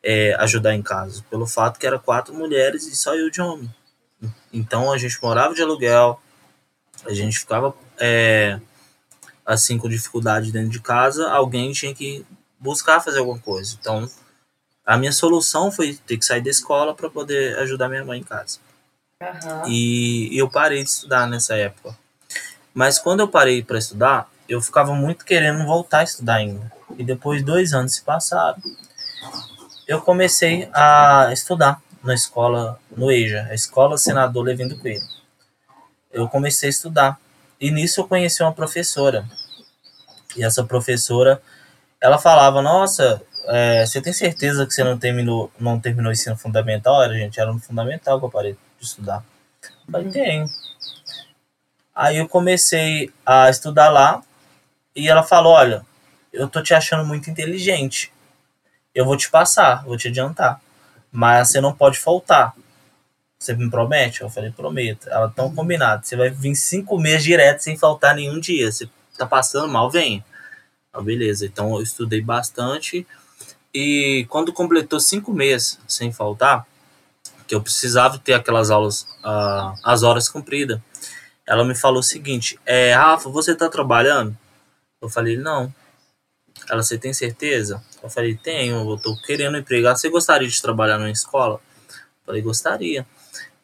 é, 0.03 0.35
ajudar 0.39 0.75
em 0.75 0.83
casa, 0.83 1.25
pelo 1.31 1.47
fato 1.47 1.79
que 1.79 1.87
era 1.87 1.99
quatro 1.99 2.35
mulheres 2.35 2.87
e 2.87 2.95
só 2.95 3.15
eu 3.15 3.31
de 3.31 3.41
homem. 3.41 3.71
Então 4.53 4.93
a 4.93 4.99
gente 4.99 5.21
morava 5.23 5.55
de 5.55 5.63
aluguel, 5.63 6.21
a 7.07 7.13
gente 7.13 7.39
ficava 7.39 7.75
é, 7.99 8.61
assim 9.45 9.79
com 9.79 9.89
dificuldade 9.89 10.53
dentro 10.53 10.71
de 10.71 10.81
casa, 10.81 11.31
alguém 11.31 11.73
tinha 11.73 11.95
que 11.95 12.25
buscar 12.59 13.01
fazer 13.01 13.21
alguma 13.21 13.39
coisa. 13.39 13.77
Então 13.81 14.09
a 14.85 14.97
minha 14.97 15.13
solução 15.13 15.71
foi 15.71 15.95
ter 16.07 16.17
que 16.17 16.25
sair 16.25 16.41
da 16.41 16.51
escola 16.51 16.95
para 16.95 17.09
poder 17.09 17.57
ajudar 17.59 17.89
minha 17.89 18.05
mãe 18.05 18.21
em 18.21 18.25
casa. 18.25 18.59
Uhum. 19.23 19.69
E, 19.69 20.35
e 20.35 20.39
eu 20.39 20.49
parei 20.49 20.83
de 20.83 20.89
estudar 20.89 21.27
nessa 21.27 21.55
época. 21.55 21.97
Mas 22.73 22.99
quando 22.99 23.21
eu 23.21 23.29
parei 23.29 23.63
para 23.63 23.79
estudar, 23.79 24.31
eu 24.49 24.61
ficava 24.61 24.95
muito 24.95 25.25
querendo 25.25 25.65
voltar 25.65 25.99
a 25.99 26.05
estudar 26.05 26.37
ainda. 26.37 26.73
E 26.99 27.05
depois 27.05 27.43
dois 27.43 27.73
anos 27.73 27.95
se 27.95 28.03
passaram, 28.03 28.61
eu 29.87 30.01
comecei 30.01 30.69
a 30.73 31.31
estudar 31.33 31.83
na 32.03 32.15
escola, 32.15 32.80
no 32.97 33.11
EJA, 33.11 33.47
a 33.51 33.55
Escola 33.55 33.97
Senador 33.97 34.45
Levindo 34.45 34.79
Coelho. 34.79 35.03
Eu 36.13 36.29
comecei 36.29 36.69
a 36.69 36.71
estudar. 36.71 37.21
E 37.61 37.71
nisso 37.71 38.01
eu 38.01 38.09
conheci 38.09 38.43
uma 38.43 38.53
professora. 38.53 39.25
E 40.37 40.45
essa 40.45 40.65
professora, 40.65 41.41
ela 42.01 42.19
falava, 42.19 42.63
nossa, 42.63 43.23
é, 43.47 43.85
você 43.85 44.01
tem 44.01 44.13
certeza 44.13 44.67
que 44.67 44.73
você 44.73 44.83
não 44.83 44.99
terminou, 44.99 45.51
não 45.59 45.79
terminou 45.79 46.11
o 46.11 46.13
ensino 46.13 46.37
fundamental? 46.37 47.03
Era, 47.03 47.15
gente, 47.15 47.41
era 47.41 47.53
no 47.53 47.61
fundamental 47.61 48.19
que 48.19 48.27
eu 48.27 48.31
parei 48.31 48.53
de 48.79 48.87
estudar. 48.87 49.25
Eu 49.87 49.93
falei, 49.93 50.07
uhum. 50.07 50.13
tenho. 50.13 50.47
Aí 51.95 52.17
eu 52.17 52.29
comecei 52.29 53.13
a 53.27 53.51
estudar 53.51 53.91
lá 53.91 54.23
e 54.97 55.09
ela 55.09 55.23
falou, 55.23 55.53
olha, 55.53 55.85
eu 56.33 56.49
tô 56.49 56.63
te 56.63 56.73
achando 56.73 57.05
muito 57.05 57.29
inteligente. 57.29 58.13
Eu 58.95 59.05
vou 59.05 59.17
te 59.17 59.31
passar, 59.31 59.85
vou 59.85 59.97
te 59.97 60.09
adiantar 60.09 60.61
mas 61.13 61.49
você 61.49 61.61
não 61.61 61.73
pode 61.73 61.99
faltar. 61.99 62.55
Você 63.41 63.55
me 63.55 63.71
promete? 63.71 64.21
Eu 64.21 64.29
falei, 64.29 64.51
prometo. 64.51 65.09
Ela, 65.09 65.31
tão 65.31 65.55
combinado. 65.55 66.07
Você 66.07 66.15
vai 66.15 66.29
vir 66.29 66.55
cinco 66.55 66.99
meses 66.99 67.25
direto 67.25 67.61
sem 67.61 67.75
faltar 67.75 68.15
nenhum 68.15 68.39
dia. 68.39 68.71
Você 68.71 68.87
tá 69.17 69.27
passando 69.27 69.67
mal, 69.67 69.91
vem. 69.91 70.23
Ah, 70.93 71.01
beleza. 71.01 71.47
Então 71.47 71.75
eu 71.75 71.83
estudei 71.83 72.21
bastante. 72.21 73.07
E 73.73 74.27
quando 74.29 74.53
completou 74.53 75.01
cinco 75.01 75.33
meses 75.33 75.79
sem 75.89 76.13
faltar, 76.13 76.67
que 77.47 77.55
eu 77.55 77.63
precisava 77.63 78.19
ter 78.19 78.35
aquelas 78.35 78.71
aulas, 78.71 79.03
uh, 79.25 79.75
as 79.83 80.03
horas 80.03 80.29
cumpridas, 80.29 80.79
ela 81.47 81.65
me 81.65 81.75
falou 81.75 82.01
o 82.01 82.03
seguinte: 82.03 82.61
é, 82.67 82.93
Rafa, 82.93 83.31
você 83.31 83.55
tá 83.55 83.71
trabalhando? 83.71 84.37
Eu 85.01 85.09
falei, 85.09 85.39
não. 85.39 85.73
Ela, 86.69 86.83
você 86.83 86.99
tem 86.99 87.15
certeza? 87.15 87.83
Eu 88.03 88.11
falei, 88.11 88.37
tenho, 88.37 88.91
eu 88.91 88.99
tô 88.99 89.17
querendo 89.23 89.57
empregar. 89.57 89.97
Você 89.97 90.11
gostaria 90.11 90.47
de 90.47 90.61
trabalhar 90.61 90.99
numa 90.99 91.11
escola? 91.11 91.59
Eu 91.89 92.27
falei, 92.27 92.43
gostaria. 92.43 93.07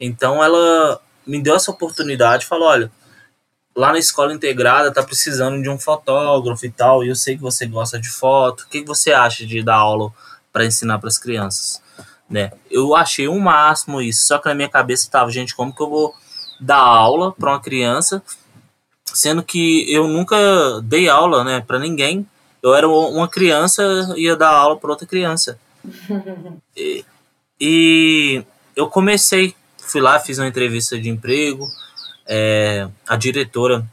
Então 0.01 0.43
ela 0.43 1.01
me 1.27 1.41
deu 1.41 1.57
essa 1.57 1.71
oportunidade, 1.71 2.47
falou, 2.47 2.69
olha, 2.69 2.91
lá 3.75 3.93
na 3.93 3.99
escola 3.99 4.33
integrada 4.33 4.93
tá 4.93 5.03
precisando 5.03 5.63
de 5.63 5.69
um 5.69 5.79
fotógrafo 5.79 6.65
e 6.65 6.71
tal, 6.71 7.05
e 7.05 7.09
eu 7.09 7.17
sei 7.17 7.37
que 7.37 7.43
você 7.43 7.67
gosta 7.67 7.99
de 7.99 8.09
foto. 8.09 8.63
O 8.63 8.69
que 8.69 8.85
você 8.85 9.13
acha 9.13 9.47
de 9.47 9.63
dar 9.63 9.77
aula 9.77 10.13
para 10.53 10.65
ensinar 10.65 10.99
para 10.99 11.09
as 11.09 11.19
crianças? 11.19 11.83
Né? 12.29 12.53
Eu 12.71 12.95
achei 12.95 13.29
o 13.29 13.33
um 13.33 13.41
máximo 13.41 14.01
isso, 14.01 14.27
só 14.27 14.39
que 14.39 14.49
na 14.49 14.55
minha 14.55 14.69
cabeça 14.69 15.11
tava, 15.11 15.31
gente, 15.31 15.55
como 15.55 15.75
que 15.75 15.83
eu 15.83 15.89
vou 15.89 16.15
dar 16.61 16.79
aula 16.79 17.33
para 17.33 17.51
uma 17.51 17.61
criança, 17.61 18.23
sendo 19.05 19.43
que 19.43 19.93
eu 19.93 20.09
nunca 20.09 20.37
dei 20.83 21.09
aula, 21.09 21.45
né, 21.45 21.61
para 21.61 21.79
ninguém 21.79 22.27
eu 22.67 22.75
era 22.75 22.89
uma 22.89 23.29
criança 23.29 24.13
ia 24.17 24.35
dar 24.35 24.51
aula 24.51 24.77
para 24.77 24.91
outra 24.91 25.07
criança. 25.07 25.57
e, 26.77 27.05
e, 27.61 28.45
eu 28.75 28.89
comecei, 28.89 29.55
fui 29.87 30.01
lá, 30.01 30.19
fiz 30.19 30.39
uma 30.39 30.49
entrevista 30.49 30.99
de 30.99 31.09
emprego. 31.09 31.69
É, 32.27 32.89
a 33.09 33.17
diretora, 33.17 33.87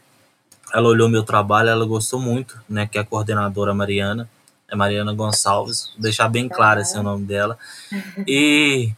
ela 0.74 0.90
olhou 0.90 1.08
meu 1.08 1.24
trabalho, 1.24 1.70
ela 1.70 1.86
gostou 1.86 2.20
muito, 2.20 2.60
né? 2.68 2.88
Que 2.88 2.98
é 2.98 3.02
a 3.02 3.06
coordenadora 3.06 3.74
Mariana, 3.74 4.30
é 4.68 4.76
Mariana 4.76 5.14
Gonçalves, 5.14 5.92
vou 5.94 6.02
deixar 6.02 6.28
bem 6.28 6.50
claro 6.50 6.82
assim, 6.82 7.00
o 7.00 7.04
nome 7.04 7.26
dela. 7.26 7.58
E 8.28 8.92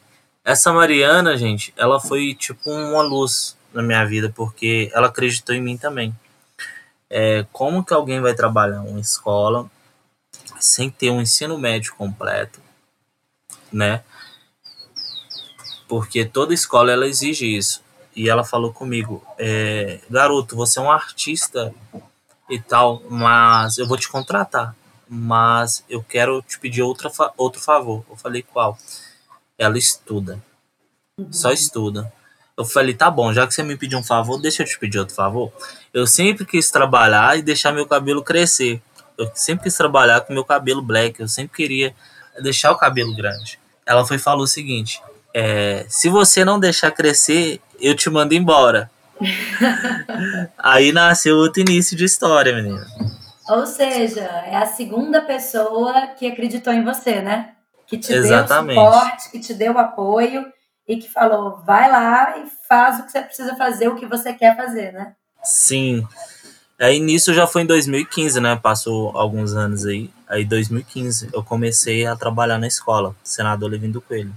essa 0.44 0.72
Mariana, 0.72 1.38
gente, 1.38 1.74
ela 1.75 2.00
foi 2.00 2.34
tipo 2.34 2.72
uma 2.72 3.02
luz 3.02 3.56
na 3.74 3.82
minha 3.82 4.06
vida, 4.06 4.32
porque 4.34 4.90
ela 4.94 5.08
acreditou 5.08 5.54
em 5.54 5.62
mim 5.62 5.78
também 5.78 6.16
é, 7.10 7.46
como 7.52 7.84
que 7.84 7.94
alguém 7.94 8.20
vai 8.20 8.34
trabalhar 8.34 8.82
uma 8.82 9.00
escola 9.00 9.70
sem 10.60 10.90
ter 10.90 11.10
um 11.10 11.22
ensino 11.22 11.58
médio 11.58 11.96
completo, 11.96 12.60
né? 13.72 14.04
Porque 15.88 16.25
toda 16.25 16.54
escola 16.54 16.92
ela 16.92 17.08
exige 17.08 17.46
isso. 17.46 17.84
E 18.15 18.30
ela 18.30 18.44
falou 18.44 18.72
comigo, 18.72 19.24
é, 19.38 20.00
garoto, 20.10 20.56
você 20.56 20.80
é 20.80 20.82
um 20.82 20.92
artista 20.92 21.74
e 22.50 22.60
tal, 22.60 23.04
mas 23.10 23.77
eu 23.77 23.86
vou 23.86 23.98
te 23.98 24.08
contratar, 24.08 24.74
mas 25.08 25.84
eu 25.89 26.01
quero 26.01 26.42
te 26.42 26.58
pedir 26.58 26.82
outra, 26.82 27.12
outro 27.36 27.62
favor. 27.62 28.06
Eu 28.10 28.15
falei 28.15 28.42
qual? 28.42 28.77
Ela 29.58 29.77
estuda, 29.77 30.42
uhum. 31.20 31.32
só 31.32 31.51
estuda. 31.51 32.12
Eu 32.58 32.63
falei, 32.63 32.94
tá 32.94 33.12
bom, 33.12 33.34
já 33.34 33.46
que 33.46 33.54
você 33.54 33.63
me 33.63 33.75
pediu 33.75 34.00
um 34.00 34.04
favor, 34.04 34.39
deixa 34.39 34.63
eu 34.63 34.68
te 34.68 34.80
pedir 34.80 34.98
outro 34.98 35.13
favor. 35.13 35.51
Eu 35.94 36.08
sempre 36.08 36.46
quis 36.46 36.72
trabalhar 36.72 37.38
e 37.38 37.42
deixar 37.42 37.74
meu 37.74 37.86
cabelo 37.86 38.24
crescer. 38.24 38.82
Eu 39.18 39.30
sempre 39.36 39.65
quis 39.65 39.75
trabalhar 39.75 40.22
com 40.22 40.32
meu 40.32 40.46
cabelo 40.46 40.82
black. 40.82 41.20
Eu 41.20 41.27
sempre 41.27 41.56
queria 41.56 41.94
deixar 42.42 42.72
o 42.72 42.77
cabelo 42.77 43.13
grande. 43.13 43.60
Ela 43.86 44.06
foi 44.06 44.18
falou 44.18 44.44
o 44.44 44.48
seguinte: 44.48 45.01
é, 45.38 45.86
se 45.89 46.08
você 46.08 46.46
não 46.46 46.58
deixar 46.58 46.92
crescer, 46.92 47.60
eu 47.77 47.94
te 47.94 48.10
mando 48.10 48.34
embora. 48.34 48.89
Aí 50.58 50.94
nasceu 50.94 51.36
outro 51.36 51.60
início 51.60 51.98
de 51.98 52.06
história, 52.06 52.56
menina. 52.56 52.88
Ou 53.50 53.65
seja, 53.65 54.22
é 54.22 54.56
a 54.56 54.65
segunda 54.65 55.22
pessoa 55.22 56.08
que 56.18 56.25
acreditou 56.25 56.72
em 56.72 56.86
você, 56.86 57.22
né? 57.22 57.50
Que 57.86 57.98
te 57.98 58.13
Exatamente. 58.13 58.75
deu 58.75 58.86
suporte, 58.86 59.32
que 59.32 59.39
te 59.42 59.54
deu 59.54 59.77
apoio 59.77 60.46
e 60.88 60.96
que 60.96 61.12
falou: 61.12 61.58
vai 61.65 61.92
lá 61.92 62.38
e 62.38 62.46
faz 62.70 63.01
o 63.01 63.04
que 63.04 63.12
você 63.12 63.22
precisa 63.22 63.58
fazer, 63.58 63.89
o 63.89 63.96
que 63.98 64.06
você 64.06 64.32
quer 64.32 64.56
fazer, 64.56 64.94
né? 64.94 65.15
Sim. 65.44 66.08
Aí 66.80 67.01
nisso 67.01 67.34
já 67.34 67.46
foi 67.46 67.63
em 67.63 67.65
2015, 67.65 68.39
né? 68.39 68.56
Passou 68.56 69.12
alguns 69.18 69.54
anos 69.54 69.86
aí. 69.86 70.10
Aí 70.30 70.46
2015 70.46 71.30
eu 71.34 71.44
comecei 71.44 72.06
a 72.06 72.15
trabalhar 72.15 72.58
na 72.58 72.68
escola, 72.68 73.13
senador 73.22 73.70
Levindo 73.70 74.01
Coelho. 74.01 74.34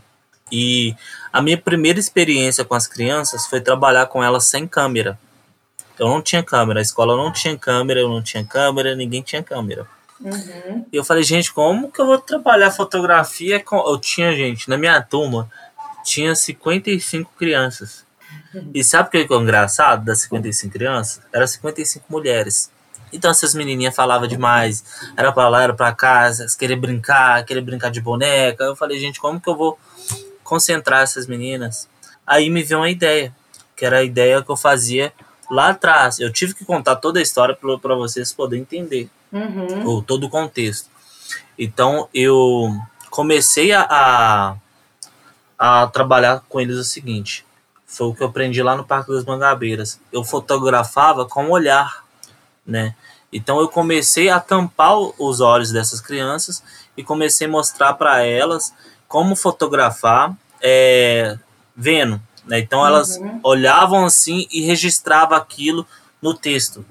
E 0.50 0.94
a 1.32 1.42
minha 1.42 1.58
primeira 1.58 1.98
experiência 1.98 2.64
com 2.64 2.74
as 2.74 2.86
crianças 2.86 3.46
foi 3.46 3.60
trabalhar 3.60 4.06
com 4.06 4.22
elas 4.22 4.44
sem 4.44 4.66
câmera. 4.66 5.18
Eu 5.98 6.08
não 6.08 6.22
tinha 6.22 6.42
câmera, 6.42 6.78
a 6.78 6.82
escola 6.82 7.16
não 7.16 7.32
tinha 7.32 7.56
câmera, 7.56 8.00
eu 8.00 8.08
não 8.08 8.22
tinha 8.22 8.44
câmera, 8.44 8.94
ninguém 8.94 9.20
tinha 9.20 9.42
câmera. 9.42 9.86
Uhum. 10.20 10.86
E 10.92 10.96
eu 10.96 11.04
falei, 11.04 11.22
gente, 11.22 11.52
como 11.52 11.90
que 11.90 12.00
eu 12.00 12.06
vou 12.06 12.18
trabalhar 12.18 12.70
fotografia? 12.70 13.60
Com... 13.60 13.76
Eu 13.76 13.98
tinha, 13.98 14.34
gente, 14.34 14.68
na 14.68 14.76
minha 14.76 15.00
turma, 15.02 15.50
tinha 16.04 16.34
55 16.34 17.32
crianças. 17.36 18.06
E 18.72 18.82
sabe 18.82 19.08
o 19.08 19.10
que 19.10 19.18
é 19.18 19.36
engraçado 19.36 20.04
das 20.04 20.20
55 20.20 20.72
crianças? 20.72 21.20
Era 21.32 21.46
55 21.46 22.06
mulheres. 22.08 22.70
Então 23.12 23.30
essas 23.30 23.54
menininhas 23.54 23.94
falavam 23.94 24.26
demais. 24.26 24.84
Era 25.16 25.32
pra 25.32 25.48
lá, 25.48 25.62
era 25.62 25.74
pra 25.74 25.92
casa, 25.92 26.46
querer 26.58 26.76
brincar, 26.76 27.44
querer 27.44 27.60
brincar 27.60 27.90
de 27.90 28.00
boneca. 28.00 28.64
Eu 28.64 28.76
falei, 28.76 28.98
gente, 28.98 29.20
como 29.20 29.40
que 29.40 29.48
eu 29.48 29.56
vou 29.56 29.78
concentrar 30.48 31.02
essas 31.02 31.26
meninas? 31.26 31.88
Aí 32.26 32.50
me 32.50 32.62
veio 32.62 32.80
uma 32.80 32.90
ideia, 32.90 33.34
que 33.76 33.84
era 33.84 33.98
a 33.98 34.02
ideia 34.02 34.42
que 34.42 34.50
eu 34.50 34.56
fazia 34.56 35.12
lá 35.50 35.70
atrás. 35.70 36.18
Eu 36.18 36.32
tive 36.32 36.54
que 36.54 36.64
contar 36.64 36.96
toda 36.96 37.18
a 37.18 37.22
história 37.22 37.54
para 37.54 37.94
vocês 37.94 38.32
poderem 38.32 38.62
entender. 38.62 39.08
Uhum. 39.32 39.86
Ou 39.86 40.02
todo 40.02 40.24
o 40.24 40.30
contexto. 40.30 40.88
Então 41.58 42.08
eu 42.14 42.74
comecei 43.10 43.72
a, 43.72 43.86
a 43.88 44.56
a 45.58 45.88
trabalhar 45.88 46.44
com 46.48 46.60
eles 46.60 46.76
o 46.76 46.84
seguinte: 46.84 47.44
foi 47.84 48.06
o 48.06 48.14
que 48.14 48.22
eu 48.22 48.28
aprendi 48.28 48.62
lá 48.62 48.76
no 48.76 48.84
Parque 48.84 49.10
das 49.10 49.24
Mangabeiras. 49.24 50.00
Eu 50.12 50.22
fotografava 50.22 51.26
com 51.26 51.46
o 51.46 51.50
olhar, 51.50 52.04
né? 52.64 52.94
Então 53.32 53.60
eu 53.60 53.68
comecei 53.68 54.30
a 54.30 54.40
tampar 54.40 54.96
os 55.18 55.40
olhos 55.40 55.72
dessas 55.72 56.00
crianças 56.00 56.62
e 56.96 57.02
comecei 57.02 57.46
a 57.46 57.50
mostrar 57.50 57.94
para 57.94 58.22
elas 58.22 58.72
como 59.08 59.34
fotografar 59.34 60.36
é, 60.62 61.36
vendo. 61.74 62.20
Né? 62.44 62.60
Então 62.60 62.86
elas 62.86 63.16
uhum. 63.16 63.40
olhavam 63.42 64.04
assim 64.04 64.46
e 64.52 64.60
registravam 64.60 65.36
aquilo 65.36 65.86
no 66.20 66.34
texto. 66.34 66.84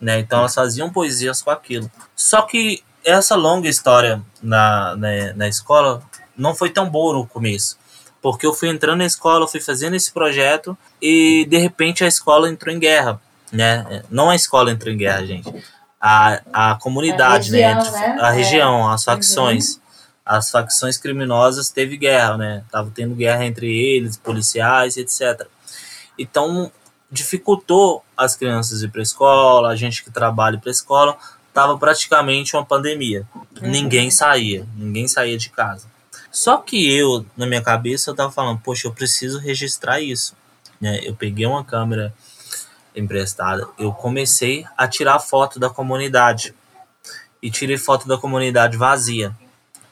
Né? 0.00 0.20
Então 0.20 0.38
elas 0.38 0.54
faziam 0.54 0.90
poesias 0.90 1.42
com 1.42 1.50
aquilo. 1.50 1.90
Só 2.14 2.42
que 2.42 2.82
essa 3.04 3.34
longa 3.34 3.68
história 3.68 4.22
na, 4.42 4.96
na, 4.96 5.34
na 5.34 5.48
escola 5.48 6.02
não 6.36 6.54
foi 6.54 6.70
tão 6.70 6.88
boa 6.88 7.14
no 7.14 7.26
começo. 7.26 7.76
Porque 8.22 8.46
eu 8.46 8.54
fui 8.54 8.70
entrando 8.70 8.98
na 8.98 9.06
escola, 9.06 9.46
fui 9.46 9.60
fazendo 9.60 9.94
esse 9.94 10.10
projeto 10.10 10.76
e 11.02 11.46
de 11.48 11.58
repente 11.58 12.02
a 12.04 12.06
escola 12.06 12.48
entrou 12.48 12.74
em 12.74 12.78
guerra. 12.78 13.20
Né? 13.52 14.02
Não 14.10 14.30
a 14.30 14.34
escola 14.34 14.70
entrou 14.70 14.92
em 14.92 14.96
guerra, 14.96 15.26
gente. 15.26 15.52
A, 16.00 16.40
a 16.52 16.74
comunidade, 16.76 17.50
a 17.62 17.74
região, 17.74 17.92
né? 17.92 18.08
né? 18.08 18.18
A 18.20 18.30
região, 18.30 18.90
as 18.90 19.04
facções. 19.04 19.74
Uhum 19.74 19.83
as 20.24 20.50
facções 20.50 20.96
criminosas 20.96 21.68
teve 21.68 21.96
guerra, 21.96 22.36
né? 22.36 22.64
Tava 22.70 22.90
tendo 22.94 23.14
guerra 23.14 23.44
entre 23.44 23.70
eles, 23.70 24.16
policiais, 24.16 24.96
etc. 24.96 25.46
Então 26.18 26.70
dificultou 27.10 28.04
as 28.16 28.34
crianças 28.34 28.82
ir 28.82 28.88
para 28.88 29.02
escola, 29.02 29.68
a 29.68 29.76
gente 29.76 30.02
que 30.02 30.10
trabalha 30.10 30.58
para 30.58 30.70
escola, 30.70 31.16
tava 31.52 31.78
praticamente 31.78 32.56
uma 32.56 32.64
pandemia. 32.64 33.26
Uhum. 33.34 33.70
Ninguém 33.70 34.10
saía, 34.10 34.66
ninguém 34.76 35.06
saía 35.06 35.38
de 35.38 35.50
casa. 35.50 35.86
Só 36.32 36.56
que 36.56 36.92
eu, 36.92 37.24
na 37.36 37.46
minha 37.46 37.62
cabeça, 37.62 38.10
eu 38.10 38.14
tava 38.14 38.32
falando, 38.32 38.58
poxa, 38.58 38.88
eu 38.88 38.92
preciso 38.92 39.38
registrar 39.38 40.00
isso. 40.00 40.34
Né? 40.80 40.98
Eu 41.04 41.14
peguei 41.14 41.46
uma 41.46 41.64
câmera 41.64 42.12
emprestada, 42.96 43.68
eu 43.78 43.92
comecei 43.92 44.66
a 44.76 44.88
tirar 44.88 45.20
foto 45.20 45.60
da 45.60 45.70
comunidade. 45.70 46.52
E 47.40 47.50
tirei 47.50 47.76
foto 47.76 48.08
da 48.08 48.18
comunidade 48.18 48.76
vazia. 48.76 49.32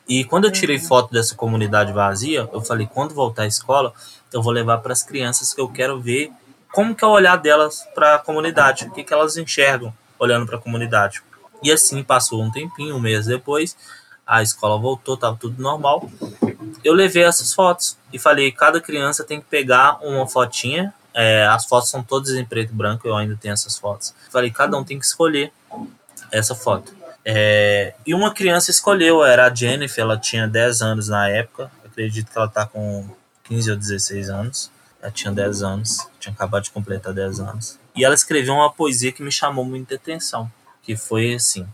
E 0.09 0.25
quando 0.25 0.45
eu 0.45 0.51
tirei 0.51 0.77
uhum. 0.77 0.83
foto 0.83 1.13
dessa 1.13 1.35
comunidade 1.35 1.93
vazia, 1.93 2.49
eu 2.53 2.61
falei, 2.61 2.89
quando 2.93 3.15
voltar 3.15 3.43
à 3.43 3.47
escola, 3.47 3.93
eu 4.33 4.43
vou 4.43 4.53
levar 4.53 4.79
para 4.79 4.93
as 4.93 5.03
crianças 5.03 5.55
que 5.55 5.61
eu 5.61 5.69
quero 5.69 6.01
ver 6.01 6.33
como 6.73 6.95
que 6.95 7.05
é 7.05 7.07
o 7.07 7.11
olhar 7.11 7.37
delas 7.37 7.87
para 7.95 8.15
a 8.15 8.19
comunidade, 8.19 8.87
o 8.87 8.91
que, 8.91 9.05
que 9.05 9.13
elas 9.13 9.37
enxergam 9.37 9.93
olhando 10.19 10.47
para 10.47 10.57
a 10.57 10.61
comunidade. 10.61 11.23
E 11.63 11.71
assim 11.71 12.03
passou 12.03 12.43
um 12.43 12.51
tempinho, 12.51 12.97
um 12.97 13.01
mês 13.01 13.27
depois, 13.27 13.77
a 14.27 14.43
escola 14.43 14.79
voltou, 14.79 15.15
estava 15.15 15.37
tudo 15.37 15.63
normal. 15.63 16.11
Eu 16.83 16.95
levei 16.95 17.23
essas 17.23 17.53
fotos 17.53 17.97
e 18.13 18.19
falei, 18.19 18.51
cada 18.51 18.81
criança 18.81 19.23
tem 19.23 19.41
que 19.41 19.47
pegar 19.47 19.99
uma 20.03 20.27
fotinha. 20.27 20.93
É, 21.15 21.47
as 21.47 21.67
fotos 21.67 21.91
são 21.91 22.03
todas 22.03 22.31
em 22.31 22.45
preto 22.45 22.71
e 22.71 22.75
branco, 22.75 23.07
eu 23.07 23.15
ainda 23.15 23.37
tenho 23.37 23.53
essas 23.53 23.77
fotos. 23.77 24.15
Falei, 24.31 24.51
cada 24.51 24.77
um 24.77 24.83
tem 24.83 24.99
que 24.99 25.05
escolher 25.05 25.53
essa 26.31 26.55
foto. 26.55 26.93
É, 27.25 27.95
e 28.07 28.15
uma 28.15 28.35
criança 28.35 28.71
escolheu, 28.71 29.25
era 29.25 29.47
a 29.47 29.55
Jennifer, 29.55 30.03
ela 30.03 30.19
tinha 30.19 30.49
10 30.49 30.83
anos 30.83 31.09
na 31.09 31.29
época, 31.29 31.71
acredito 31.85 32.31
que 32.31 32.37
ela 32.37 32.49
está 32.49 32.67
com 32.67 33.09
15 33.45 33.71
ou 33.71 33.77
16 33.77 34.31
anos. 34.31 34.71
Ela 35.01 35.11
tinha 35.11 35.33
10 35.33 35.63
anos, 35.63 36.09
tinha 36.21 36.33
acabado 36.33 36.63
de 36.63 36.71
completar 36.71 37.13
10 37.13 37.41
anos. 37.41 37.79
E 37.95 38.05
ela 38.05 38.15
escreveu 38.15 38.55
uma 38.55 38.73
poesia 38.73 39.13
que 39.13 39.23
me 39.23 39.33
chamou 39.33 39.65
muita 39.65 39.97
atenção, 39.97 40.51
que 40.83 40.97
foi 40.97 41.35
assim: 41.35 41.67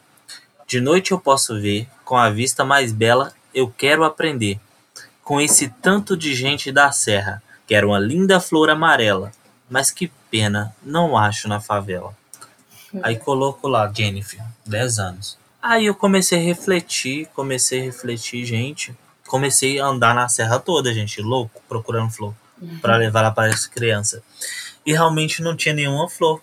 De 0.67 0.81
noite 0.81 1.12
eu 1.12 1.21
posso 1.21 1.61
ver, 1.61 1.87
com 2.05 2.17
a 2.17 2.31
vista 2.31 2.64
mais 2.64 2.90
bela, 2.90 3.33
eu 3.55 3.69
quero 3.71 4.02
aprender. 4.02 4.59
Com 5.23 5.40
esse 5.40 5.69
tanto 5.69 6.17
de 6.17 6.35
gente 6.35 6.73
da 6.73 6.90
serra, 6.90 7.43
quero 7.67 7.88
uma 7.88 7.99
linda 7.99 8.40
flor 8.40 8.70
amarela, 8.70 9.31
mas 9.68 9.90
que 9.90 10.11
pena, 10.31 10.75
não 10.83 11.16
acho 11.16 11.49
na 11.49 11.61
favela. 11.61 12.16
Aí 13.03 13.16
coloco 13.16 13.68
lá, 13.68 13.90
Jennifer, 13.92 14.40
10 14.66 14.98
anos. 14.98 15.38
Aí 15.61 15.87
eu 15.87 15.94
comecei 15.94 16.38
a 16.38 16.42
refletir, 16.42 17.29
comecei 17.35 17.81
a 17.81 17.85
refletir, 17.85 18.44
gente. 18.44 18.96
Comecei 19.27 19.79
a 19.79 19.87
andar 19.87 20.14
na 20.14 20.29
serra 20.29 20.59
toda, 20.59 20.94
gente, 20.94 21.20
louco, 21.20 21.61
procurando 21.68 22.11
flor 22.11 22.35
uhum. 22.61 22.79
para 22.79 22.96
levar 22.96 23.22
lá 23.22 23.31
para 23.31 23.48
essa 23.48 23.68
criança. 23.68 24.22
E 24.85 24.92
realmente 24.92 25.42
não 25.42 25.57
tinha 25.57 25.74
nenhuma 25.74 26.09
flor. 26.09 26.40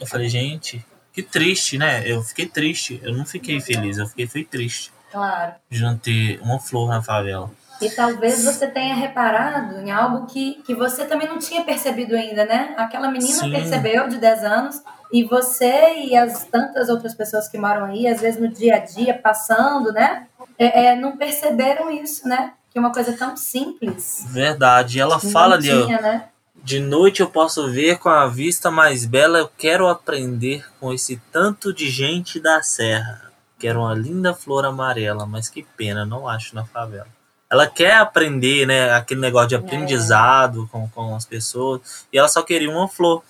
Eu 0.00 0.06
falei, 0.06 0.28
gente, 0.28 0.84
que 1.12 1.22
triste, 1.22 1.76
né? 1.78 2.02
Eu 2.06 2.22
fiquei 2.22 2.46
triste. 2.46 3.00
Eu 3.02 3.14
não 3.14 3.26
fiquei 3.26 3.60
feliz, 3.60 3.98
eu 3.98 4.06
fiquei 4.06 4.26
fui 4.26 4.44
triste. 4.44 4.92
Claro. 5.10 5.54
De 5.68 5.82
não 5.82 5.98
ter 5.98 6.40
uma 6.42 6.60
flor 6.60 6.88
na 6.88 7.02
favela. 7.02 7.50
E 7.80 7.90
talvez 7.90 8.44
você 8.44 8.66
tenha 8.66 8.94
reparado 8.94 9.80
em 9.80 9.90
algo 9.90 10.26
que, 10.26 10.62
que 10.64 10.74
você 10.74 11.06
também 11.06 11.26
não 11.26 11.38
tinha 11.38 11.64
percebido 11.64 12.14
ainda, 12.14 12.44
né? 12.44 12.74
Aquela 12.76 13.10
menina 13.10 13.40
Sim. 13.40 13.50
percebeu 13.50 14.06
de 14.06 14.18
10 14.18 14.44
anos 14.44 14.82
e 15.12 15.24
você 15.24 15.94
e 16.04 16.16
as 16.16 16.44
tantas 16.44 16.88
outras 16.88 17.14
pessoas 17.14 17.48
que 17.48 17.58
moram 17.58 17.84
aí, 17.84 18.06
às 18.06 18.20
vezes 18.20 18.40
no 18.40 18.48
dia 18.48 18.76
a 18.76 18.78
dia, 18.78 19.18
passando, 19.18 19.92
né? 19.92 20.26
É, 20.58 20.86
é, 20.86 20.96
não 20.96 21.16
perceberam 21.16 21.90
isso, 21.90 22.28
né? 22.28 22.52
Que 22.70 22.78
é 22.78 22.80
uma 22.80 22.92
coisa 22.92 23.12
tão 23.16 23.36
simples. 23.36 24.24
Verdade. 24.28 25.00
Ela 25.00 25.18
fala 25.18 25.56
ali, 25.56 25.70
ó, 25.70 25.86
né? 25.86 26.28
De 26.62 26.78
noite 26.78 27.20
eu 27.20 27.30
posso 27.30 27.70
ver 27.70 27.98
com 27.98 28.08
a 28.08 28.26
vista 28.26 28.70
mais 28.70 29.06
bela, 29.06 29.38
eu 29.38 29.50
quero 29.56 29.88
aprender 29.88 30.64
com 30.78 30.92
esse 30.92 31.20
tanto 31.32 31.72
de 31.72 31.88
gente 31.88 32.38
da 32.38 32.62
serra. 32.62 33.30
Quero 33.58 33.80
uma 33.80 33.94
linda 33.94 34.34
flor 34.34 34.64
amarela, 34.64 35.26
mas 35.26 35.48
que 35.48 35.62
pena, 35.62 36.04
não 36.04 36.28
acho 36.28 36.54
na 36.54 36.64
favela 36.64 37.08
ela 37.50 37.66
quer 37.66 37.94
aprender, 37.94 38.64
né? 38.64 38.92
Aquele 38.92 39.20
negócio 39.20 39.48
de 39.48 39.54
é. 39.56 39.58
aprendizado 39.58 40.64
é. 40.64 40.68
com, 40.70 40.88
com 40.88 41.16
as 41.16 41.26
pessoas. 41.26 42.06
E 42.12 42.16
ela 42.16 42.28
só 42.28 42.42
queria 42.42 42.70
uma 42.70 42.86
flor. 42.86 43.24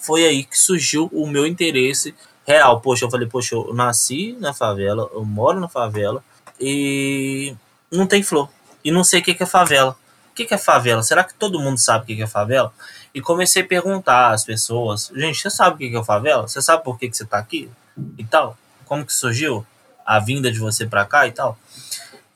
Foi 0.00 0.24
aí 0.24 0.44
que 0.44 0.58
surgiu 0.58 1.08
o 1.12 1.26
meu 1.26 1.46
interesse 1.46 2.14
real. 2.46 2.80
Poxa, 2.80 3.04
eu 3.04 3.10
falei, 3.10 3.28
poxa, 3.28 3.54
eu 3.54 3.72
nasci 3.74 4.36
na 4.40 4.52
favela, 4.52 5.08
eu 5.12 5.24
moro 5.24 5.60
na 5.60 5.68
favela 5.68 6.24
e 6.60 7.54
não 7.90 8.06
tem 8.06 8.22
flor. 8.22 8.48
E 8.84 8.90
não 8.90 9.04
sei 9.04 9.20
o 9.20 9.22
que 9.22 9.42
é 9.42 9.46
favela. 9.46 9.96
O 10.30 10.34
que 10.34 10.52
é 10.52 10.58
favela? 10.58 11.02
Será 11.02 11.22
que 11.22 11.34
todo 11.34 11.60
mundo 11.60 11.78
sabe 11.78 12.04
o 12.04 12.06
que 12.06 12.22
é 12.22 12.26
favela? 12.26 12.72
E 13.14 13.20
comecei 13.20 13.62
a 13.62 13.66
perguntar 13.66 14.32
às 14.32 14.44
pessoas: 14.44 15.12
gente, 15.14 15.40
você 15.40 15.50
sabe 15.50 15.74
o 15.74 15.90
que 15.90 15.96
é 15.96 16.04
favela? 16.04 16.48
Você 16.48 16.62
sabe 16.62 16.82
por 16.82 16.98
que, 16.98 17.08
que 17.08 17.16
você 17.16 17.24
tá 17.24 17.38
aqui? 17.38 17.68
E 18.16 18.24
tal? 18.24 18.56
Como 18.86 19.04
que 19.04 19.12
surgiu 19.12 19.66
a 20.06 20.18
vinda 20.18 20.50
de 20.50 20.58
você 20.58 20.86
pra 20.86 21.04
cá 21.04 21.26
e 21.26 21.32
tal? 21.32 21.58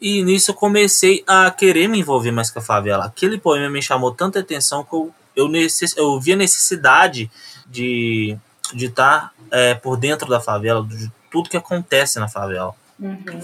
E 0.00 0.22
nisso 0.22 0.50
eu 0.50 0.55
comecei 0.55 1.24
a 1.27 1.50
querer 1.50 1.88
me 1.88 2.00
envolver 2.00 2.31
mais 2.31 2.50
com 2.50 2.59
a 2.59 2.62
favela. 2.62 3.07
Aquele 3.07 3.38
poema 3.38 3.70
me 3.70 3.81
chamou 3.81 4.12
tanta 4.12 4.40
atenção 4.40 4.85
que 4.85 4.94
eu, 4.94 5.14
eu, 5.35 5.48
necess, 5.48 5.96
eu 5.96 6.20
vi 6.20 6.35
a 6.35 6.37
necessidade 6.37 7.31
de 7.66 8.38
estar 8.62 8.77
de 8.77 8.88
tá, 8.90 9.31
é, 9.50 9.74
por 9.74 9.96
dentro 9.96 10.29
da 10.29 10.40
favela, 10.40 10.85
de 10.87 11.11
tudo 11.31 11.50
que 11.50 11.57
acontece 11.57 12.18
na 12.18 12.29
favela. 12.29 12.74
Uhum. 12.98 13.40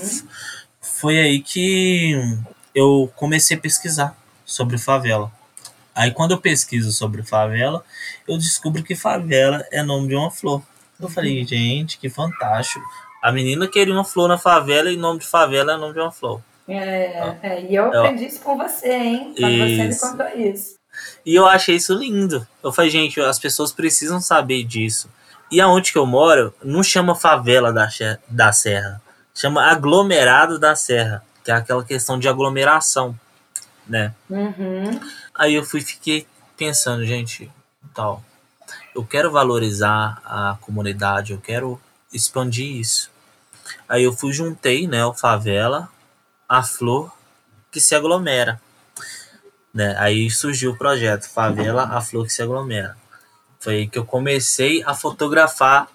Foi 0.81 1.19
aí 1.19 1.41
que 1.41 2.15
eu 2.75 3.13
comecei 3.17 3.57
a 3.57 3.61
pesquisar 3.61 4.17
sobre 4.45 4.79
favela. 4.79 5.31
Aí 5.95 6.13
quando 6.13 6.31
eu 6.31 6.39
pesquiso 6.39 6.93
sobre 6.93 7.23
favela, 7.23 7.85
eu 8.27 8.39
descubro 8.39 8.83
que 8.83 8.95
favela 8.95 9.65
é 9.71 9.83
nome 9.83 10.09
de 10.09 10.15
uma 10.15 10.31
flor. 10.31 10.63
Eu 10.99 11.09
falei, 11.09 11.45
gente, 11.45 11.99
que 11.99 12.09
fantástico. 12.09 12.85
A 13.23 13.33
menina 13.33 13.67
queria 13.67 13.93
uma 13.93 14.05
flor 14.05 14.29
na 14.29 14.39
favela 14.39 14.91
e 14.91 14.97
nome 14.97 15.21
de 15.21 15.27
favela 15.27 15.73
é 15.73 15.77
nome 15.77 15.95
de 15.95 16.01
uma 16.01 16.13
flor. 16.13 16.41
É, 16.69 17.37
é, 17.43 17.63
e 17.69 17.75
eu 17.75 17.87
aprendi 17.87 18.27
isso 18.27 18.41
com 18.41 18.57
você, 18.57 18.93
hein? 18.93 19.35
Quando 19.37 19.53
isso. 19.53 19.99
você 19.99 20.07
me 20.07 20.13
contou 20.13 20.41
isso. 20.41 20.80
E 21.25 21.35
eu 21.35 21.47
achei 21.47 21.77
isso 21.77 21.95
lindo. 21.95 22.47
Eu 22.63 22.73
falei, 22.73 22.91
gente, 22.91 23.21
as 23.21 23.39
pessoas 23.39 23.73
precisam 23.73 24.21
saber 24.21 24.65
disso. 24.65 25.09
E 25.51 25.61
aonde 25.61 25.93
que 25.93 25.99
eu 25.99 26.07
moro, 26.07 26.55
não 26.63 26.83
chama 26.83 27.15
favela 27.15 27.73
da, 27.73 27.89
da 28.29 28.53
Serra. 28.53 29.03
Chama 29.35 29.65
aglomerado 29.65 30.59
da 30.59 30.75
Serra. 30.77 31.25
Que 31.45 31.51
é 31.51 31.55
aquela 31.55 31.85
questão 31.85 32.19
de 32.19 32.29
aglomeração, 32.29 33.19
né? 33.87 34.15
Uhum. 34.29 35.01
Aí 35.35 35.55
eu 35.55 35.65
fui 35.65 35.81
fiquei 35.81 36.27
pensando, 36.57 37.05
gente, 37.05 37.51
tal. 37.95 38.23
Eu 38.95 39.05
quero 39.05 39.31
valorizar 39.31 40.21
a 40.25 40.57
comunidade, 40.61 41.33
eu 41.33 41.41
quero 41.41 41.81
expandir 42.13 42.77
isso. 42.77 43.11
Aí 43.89 44.05
eu 44.05 44.13
fui 44.13 44.33
juntei, 44.33 44.87
né, 44.87 45.05
o 45.05 45.15
favela 45.15 45.89
a 46.51 46.65
flor 46.65 47.13
que 47.71 47.81
se 47.81 47.95
aglomera. 47.95 48.61
Né? 49.73 49.95
Aí 49.99 50.31
surgiu 50.31 50.73
o 50.73 50.77
projeto 50.77 51.29
Favela, 51.29 51.85
a 51.85 52.01
flor 52.01 52.27
que 52.27 52.33
se 52.33 52.43
aglomera. 52.43 52.97
Foi 53.61 53.75
aí 53.75 53.89
que 53.89 53.99
eu 53.99 54.05
comecei 54.05 54.83
a 54.85 54.95
fotografar 54.95 55.89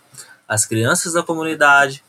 as 0.47 0.65
crianças 0.65 1.13
da 1.13 1.23
comunidade. 1.23 2.03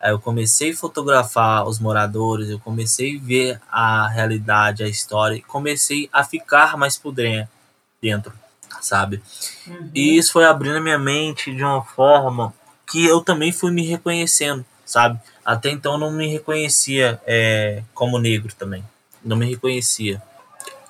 Aí 0.00 0.12
eu 0.12 0.20
comecei 0.20 0.72
a 0.72 0.76
fotografar 0.76 1.66
os 1.66 1.80
moradores, 1.80 2.50
eu 2.50 2.60
comecei 2.60 3.16
a 3.16 3.20
ver 3.20 3.60
a 3.70 4.08
realidade, 4.08 4.84
a 4.84 4.88
história, 4.88 5.34
e 5.34 5.42
comecei 5.42 6.08
a 6.12 6.22
ficar 6.22 6.76
mais 6.76 6.96
por 6.96 7.12
dentro, 7.12 8.32
sabe? 8.80 9.20
Uhum. 9.66 9.90
E 9.92 10.16
isso 10.16 10.32
foi 10.32 10.44
abrindo 10.44 10.76
a 10.76 10.80
minha 10.80 10.98
mente 10.98 11.52
de 11.52 11.64
uma 11.64 11.82
forma 11.82 12.54
que 12.86 13.04
eu 13.04 13.20
também 13.20 13.50
fui 13.50 13.72
me 13.72 13.84
reconhecendo, 13.84 14.64
sabe? 14.84 15.18
Até 15.44 15.70
então 15.70 15.98
não 15.98 16.12
me 16.12 16.28
reconhecia 16.28 17.20
é, 17.26 17.82
como 17.92 18.18
negro 18.18 18.54
também. 18.54 18.84
Não 19.24 19.36
me 19.36 19.48
reconhecia. 19.48 20.22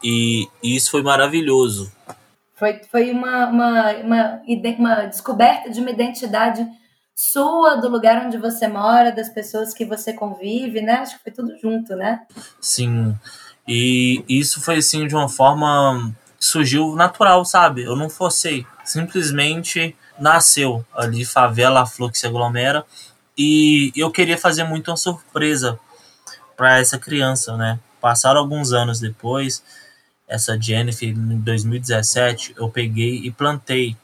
E, 0.03 0.49
e 0.63 0.77
isso 0.77 0.91
foi 0.91 1.03
maravilhoso. 1.03 1.93
Foi, 2.55 2.81
foi 2.91 3.11
uma, 3.11 3.47
uma, 3.47 3.93
uma, 3.97 4.43
uma 4.79 4.95
descoberta 5.07 5.71
de 5.71 5.81
uma 5.81 5.91
identidade 5.91 6.67
sua, 7.15 7.77
do 7.77 7.89
lugar 7.89 8.27
onde 8.27 8.39
você 8.39 8.69
mora, 8.69 9.11
das 9.11 9.29
pessoas 9.29 9.75
que 9.75 9.85
você 9.85 10.13
convive, 10.13 10.81
né? 10.81 10.95
Acho 10.95 11.17
que 11.17 11.25
foi 11.25 11.33
tudo 11.33 11.57
junto, 11.61 11.97
né? 11.97 12.21
Sim. 12.61 13.17
E 13.67 14.25
isso 14.29 14.61
foi 14.61 14.77
assim 14.77 15.07
de 15.07 15.15
uma 15.15 15.29
forma 15.29 16.15
surgiu 16.39 16.95
natural, 16.95 17.45
sabe? 17.45 17.83
Eu 17.83 17.97
não 17.97 18.09
forcei, 18.09 18.65
simplesmente 18.85 19.97
nasceu 20.19 20.85
ali 20.95 21.25
favela 21.25 21.87
Flor 21.87 22.11
que 22.11 22.19
se 22.19 22.27
aglomera 22.27 22.85
e 23.37 23.93
eu 23.97 24.11
queria 24.11 24.39
fazer 24.39 24.65
muito 24.65 24.91
uma 24.91 24.97
surpresa 24.97 25.79
para 26.57 26.79
essa 26.79 26.99
criança, 26.99 27.57
né? 27.57 27.79
Passaram 28.01 28.41
alguns 28.41 28.73
anos 28.73 29.01
depois, 29.01 29.63
essa 30.29 30.61
Jennifer 30.61 31.09
em 31.09 31.41
2017, 31.41 32.55
eu 32.57 32.69
peguei 32.69 33.17
e 33.25 33.31
plantei. 33.31 33.97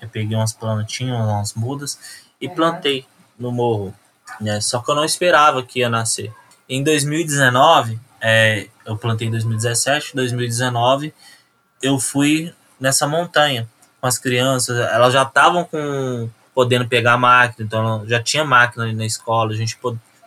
Eu 0.00 0.08
peguei 0.08 0.36
umas 0.36 0.52
plantinhas, 0.52 1.16
umas 1.16 1.54
mudas 1.54 1.98
e 2.40 2.48
uhum. 2.48 2.54
plantei 2.54 3.06
no 3.38 3.52
morro, 3.52 3.94
né? 4.40 4.60
Só 4.60 4.80
que 4.80 4.90
eu 4.90 4.94
não 4.94 5.04
esperava 5.04 5.62
que 5.62 5.80
ia 5.80 5.88
nascer. 5.88 6.32
Em 6.68 6.82
2019, 6.82 8.00
é, 8.20 8.68
eu 8.84 8.96
plantei 8.96 9.28
em 9.28 9.30
2017, 9.30 10.14
2019 10.14 11.14
eu 11.82 11.98
fui 11.98 12.52
nessa 12.78 13.06
montanha 13.06 13.68
com 14.00 14.06
as 14.06 14.18
crianças. 14.18 14.76
Elas 14.78 15.12
já 15.12 15.22
estavam 15.22 15.64
com 15.64 16.28
podendo 16.54 16.86
pegar 16.86 17.16
máquina, 17.16 17.66
então 17.66 18.06
já 18.06 18.22
tinha 18.22 18.44
máquina 18.44 18.84
ali 18.84 18.94
na 18.94 19.06
escola. 19.06 19.52
A 19.52 19.56
gente 19.56 19.78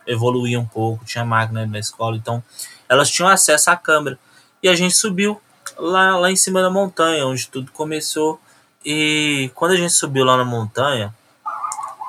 evoluía 0.07 0.59
um 0.59 0.65
pouco, 0.65 1.05
tinha 1.05 1.23
máquina 1.25 1.65
na 1.65 1.79
escola, 1.79 2.15
então 2.17 2.43
elas 2.87 3.09
tinham 3.09 3.29
acesso 3.29 3.69
à 3.69 3.75
câmera. 3.75 4.17
E 4.63 4.69
a 4.69 4.75
gente 4.75 4.95
subiu 4.95 5.39
lá, 5.77 6.17
lá 6.17 6.31
em 6.31 6.35
cima 6.37 6.61
da 6.61 6.69
montanha, 6.69 7.27
onde 7.27 7.47
tudo 7.49 7.71
começou. 7.71 8.39
E 8.85 9.51
quando 9.53 9.73
a 9.73 9.75
gente 9.75 9.91
subiu 9.91 10.23
lá 10.23 10.37
na 10.37 10.45
montanha, 10.45 11.13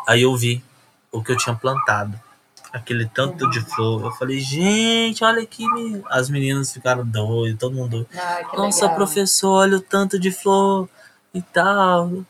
aí 0.07 0.23
eu 0.23 0.35
vi 0.37 0.65
o 1.11 1.23
que 1.23 1.33
eu 1.33 1.37
tinha 1.37 1.55
plantado 1.55 2.19
aquele 2.75 3.07
tanto 3.07 3.49
de 3.51 3.61
flor. 3.61 4.05
Eu 4.05 4.11
falei, 4.11 4.41
gente, 4.41 5.23
olha 5.23 5.43
aqui. 5.43 5.65
As 6.11 6.29
meninas 6.29 6.73
ficaram 6.73 7.07
doidas, 7.07 7.61
todo 7.61 7.75
mundo. 7.75 8.05
Ah, 8.13 8.43
Nossa, 8.57 8.83
legal. 8.83 8.97
professor, 8.97 9.53
olha 9.53 9.77
o 9.77 9.81
tanto 9.81 10.19
de 10.19 10.33
flor 10.33 10.89
e 11.33 11.41
tal. 11.41 12.25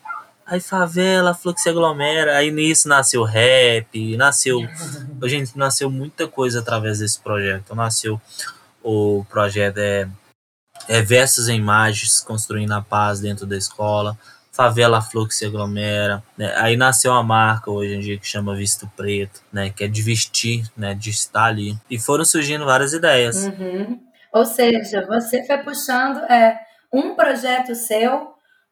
Aí 0.47 0.61
favela, 0.61 1.33
flor 1.33 1.55
que 1.55 1.63
se 1.63 1.71
aglomera. 1.71 2.37
Aí 2.37 2.51
nisso 2.51 2.89
nasceu 2.89 3.25
rap, 3.25 4.17
nasceu. 4.19 4.59
gente, 5.25 5.57
nasceu 5.57 5.91
muita 5.91 6.29
coisa 6.29 6.61
através 6.61 6.99
desse 6.99 7.19
projeto. 7.19 7.75
Nasceu 7.75 8.21
o 8.85 9.25
projeto 9.29 9.79
é, 9.79 10.09
é 10.89 11.03
Versos 11.03 11.49
em 11.49 11.57
Imagens, 11.57 12.21
construindo 12.21 12.73
a 12.73 12.81
paz 12.81 13.19
dentro 13.19 13.47
da 13.47 13.57
escola 13.57 14.17
favela 14.55 15.05
que 15.27 15.35
se 15.35 15.45
aglomera. 15.45 16.23
Né? 16.39 16.55
Aí 16.57 16.77
nasceu 16.77 17.11
uma 17.11 17.25
marca 17.25 17.71
hoje 17.71 17.95
em 17.95 17.99
dia 17.99 18.19
que 18.19 18.27
chama 18.27 18.55
Visto 18.55 18.89
Preto, 18.97 19.43
né? 19.53 19.69
Que 19.69 19.85
é 19.85 19.89
de 19.89 20.01
vestir, 20.01 20.65
né? 20.77 20.95
De 20.95 21.11
estar 21.11 21.47
ali. 21.47 21.77
E 21.91 21.99
foram 21.99 22.25
surgindo 22.25 22.65
várias 22.65 22.93
ideias. 22.93 23.47
Uhum. 23.47 24.01
Ou 24.33 24.45
seja, 24.45 25.05
você 25.07 25.45
foi 25.45 25.59
puxando 25.59 26.19
é, 26.31 26.57
um 26.93 27.17
projeto 27.17 27.75
seu, 27.75 28.29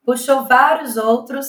puxou 0.06 0.46
vários 0.46 0.96
outros. 0.96 1.48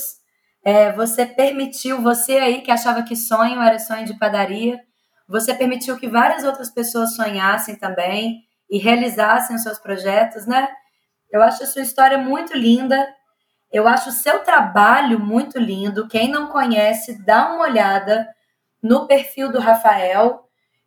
É, 0.65 0.91
você 0.93 1.25
permitiu, 1.25 2.01
você 2.01 2.33
aí 2.39 2.61
que 2.61 2.71
achava 2.71 3.03
que 3.03 3.15
sonho 3.15 3.61
era 3.61 3.77
sonho 3.77 4.05
de 4.05 4.17
padaria, 4.17 4.79
você 5.27 5.53
permitiu 5.53 5.97
que 5.97 6.07
várias 6.07 6.43
outras 6.43 6.71
pessoas 6.71 7.15
sonhassem 7.15 7.75
também 7.75 8.41
e 8.73 8.79
realizassem 8.79 9.55
os 9.55 9.63
seus 9.63 9.79
projetos, 9.79 10.45
né? 10.45 10.67
Eu 11.31 11.41
acho 11.41 11.63
a 11.63 11.67
sua 11.67 11.81
história 11.81 12.17
muito 12.17 12.57
linda 12.57 13.07
eu 13.73 13.87
acho 13.87 14.09
o 14.09 14.13
seu 14.13 14.39
trabalho 14.43 15.19
muito 15.19 15.57
lindo. 15.57 16.07
Quem 16.07 16.29
não 16.29 16.45
conhece, 16.47 17.25
dá 17.25 17.51
uma 17.51 17.63
olhada 17.63 18.29
no 18.81 19.07
perfil 19.07 19.51
do 19.51 19.59
Rafael, 19.59 20.41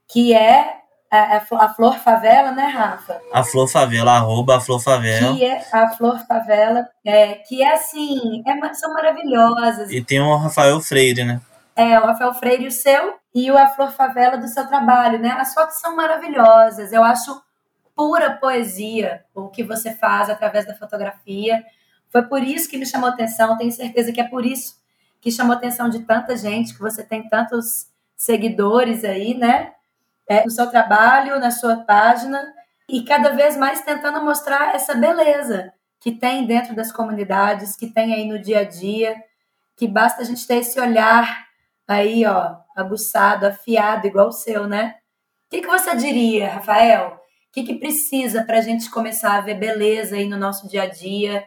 que 0.09 0.33
é 0.33 0.77
a, 1.11 1.39
a, 1.39 1.75
Flor 1.75 1.99
Favela, 1.99 2.53
né, 2.53 2.67
Rafa? 2.67 3.21
A 3.33 3.43
Flor 3.43 3.67
Favela, 3.67 4.13
arroba 4.13 4.59
a 4.59 4.61
Flor 4.61 4.81
Favela. 4.81 5.35
Que 5.35 5.45
é 5.45 5.67
a 5.73 5.89
Flor 5.89 6.25
Favela, 6.29 6.89
é, 7.05 7.35
que 7.35 7.61
é 7.61 7.75
assim, 7.75 8.45
é, 8.47 8.75
são 8.75 8.93
maravilhosas. 8.93 9.91
E 9.91 10.01
tem 10.01 10.21
o 10.21 10.37
Rafael 10.37 10.81
Freire, 10.81 11.25
né? 11.25 11.41
É, 11.75 11.99
o 11.99 12.07
Rafael 12.07 12.35
Freire, 12.35 12.69
o 12.69 12.73
seu, 12.73 13.15
e 13.35 13.51
o 13.51 13.59
A 13.59 13.67
Flor 13.67 13.91
Favela 13.91 14.39
do 14.39 14.47
seu 14.47 14.65
trabalho, 14.67 15.19
né? 15.19 15.31
As 15.31 15.53
fotos 15.53 15.81
são 15.81 15.97
maravilhosas. 15.97 16.93
Eu 16.93 17.03
acho 17.03 17.37
pura 17.97 18.37
poesia 18.37 19.25
o 19.35 19.49
que 19.49 19.65
você 19.65 19.93
faz 19.93 20.29
através 20.29 20.67
da 20.67 20.77
fotografia. 20.77 21.65
Foi 22.11 22.23
por 22.23 22.43
isso 22.43 22.69
que 22.69 22.77
me 22.77 22.87
chamou 22.87 23.09
atenção, 23.09 23.57
tenho 23.57 23.73
certeza 23.73 24.13
que 24.13 24.21
é 24.21 24.29
por 24.29 24.45
isso 24.45 24.77
que 25.21 25.33
chamou 25.33 25.57
atenção 25.57 25.89
de 25.89 26.01
tanta 26.01 26.37
gente, 26.37 26.75
que 26.75 26.81
você 26.81 27.03
tem 27.03 27.29
tantos 27.29 27.89
seguidores 28.15 29.03
aí, 29.03 29.35
né? 29.35 29.73
É, 30.29 30.45
no 30.45 30.51
seu 30.51 30.69
trabalho, 30.69 31.41
na 31.41 31.51
sua 31.51 31.77
página, 31.79 32.53
e 32.89 33.03
cada 33.03 33.31
vez 33.31 33.57
mais 33.57 33.81
tentando 33.83 34.23
mostrar 34.25 34.75
essa 34.75 34.95
beleza 34.95 35.73
que 36.01 36.13
tem 36.13 36.47
dentro 36.47 36.75
das 36.75 36.93
comunidades, 36.93 37.77
que 37.77 37.89
tem 37.89 38.15
aí 38.15 38.27
no 38.27 38.39
dia 38.39 38.61
a 38.61 38.65
dia, 38.65 39.17
que 39.77 39.89
basta 39.89 40.23
a 40.23 40.25
gente 40.25 40.47
ter 40.47 40.57
esse 40.57 40.79
olhar 40.79 41.47
aí, 41.89 42.25
ó, 42.27 42.57
aguçado, 42.77 43.47
afiado, 43.47 44.07
igual 44.07 44.29
o 44.29 44.33
seu, 44.33 44.67
né? 44.67 44.97
O 45.47 45.51
que, 45.51 45.61
que 45.61 45.69
você 45.69 45.97
diria, 45.97 46.55
Rafael? 46.55 47.16
Que, 47.57 47.63
que 47.65 47.75
precisa 47.77 48.45
para 48.45 48.59
a 48.59 48.61
gente 48.61 48.91
começar 48.91 49.39
a 49.39 49.41
ver 49.41 49.55
beleza 49.55 50.17
aí 50.17 50.29
no 50.29 50.37
nosso 50.37 50.69
dia 50.69 50.83
a 50.83 50.87
dia? 50.87 51.43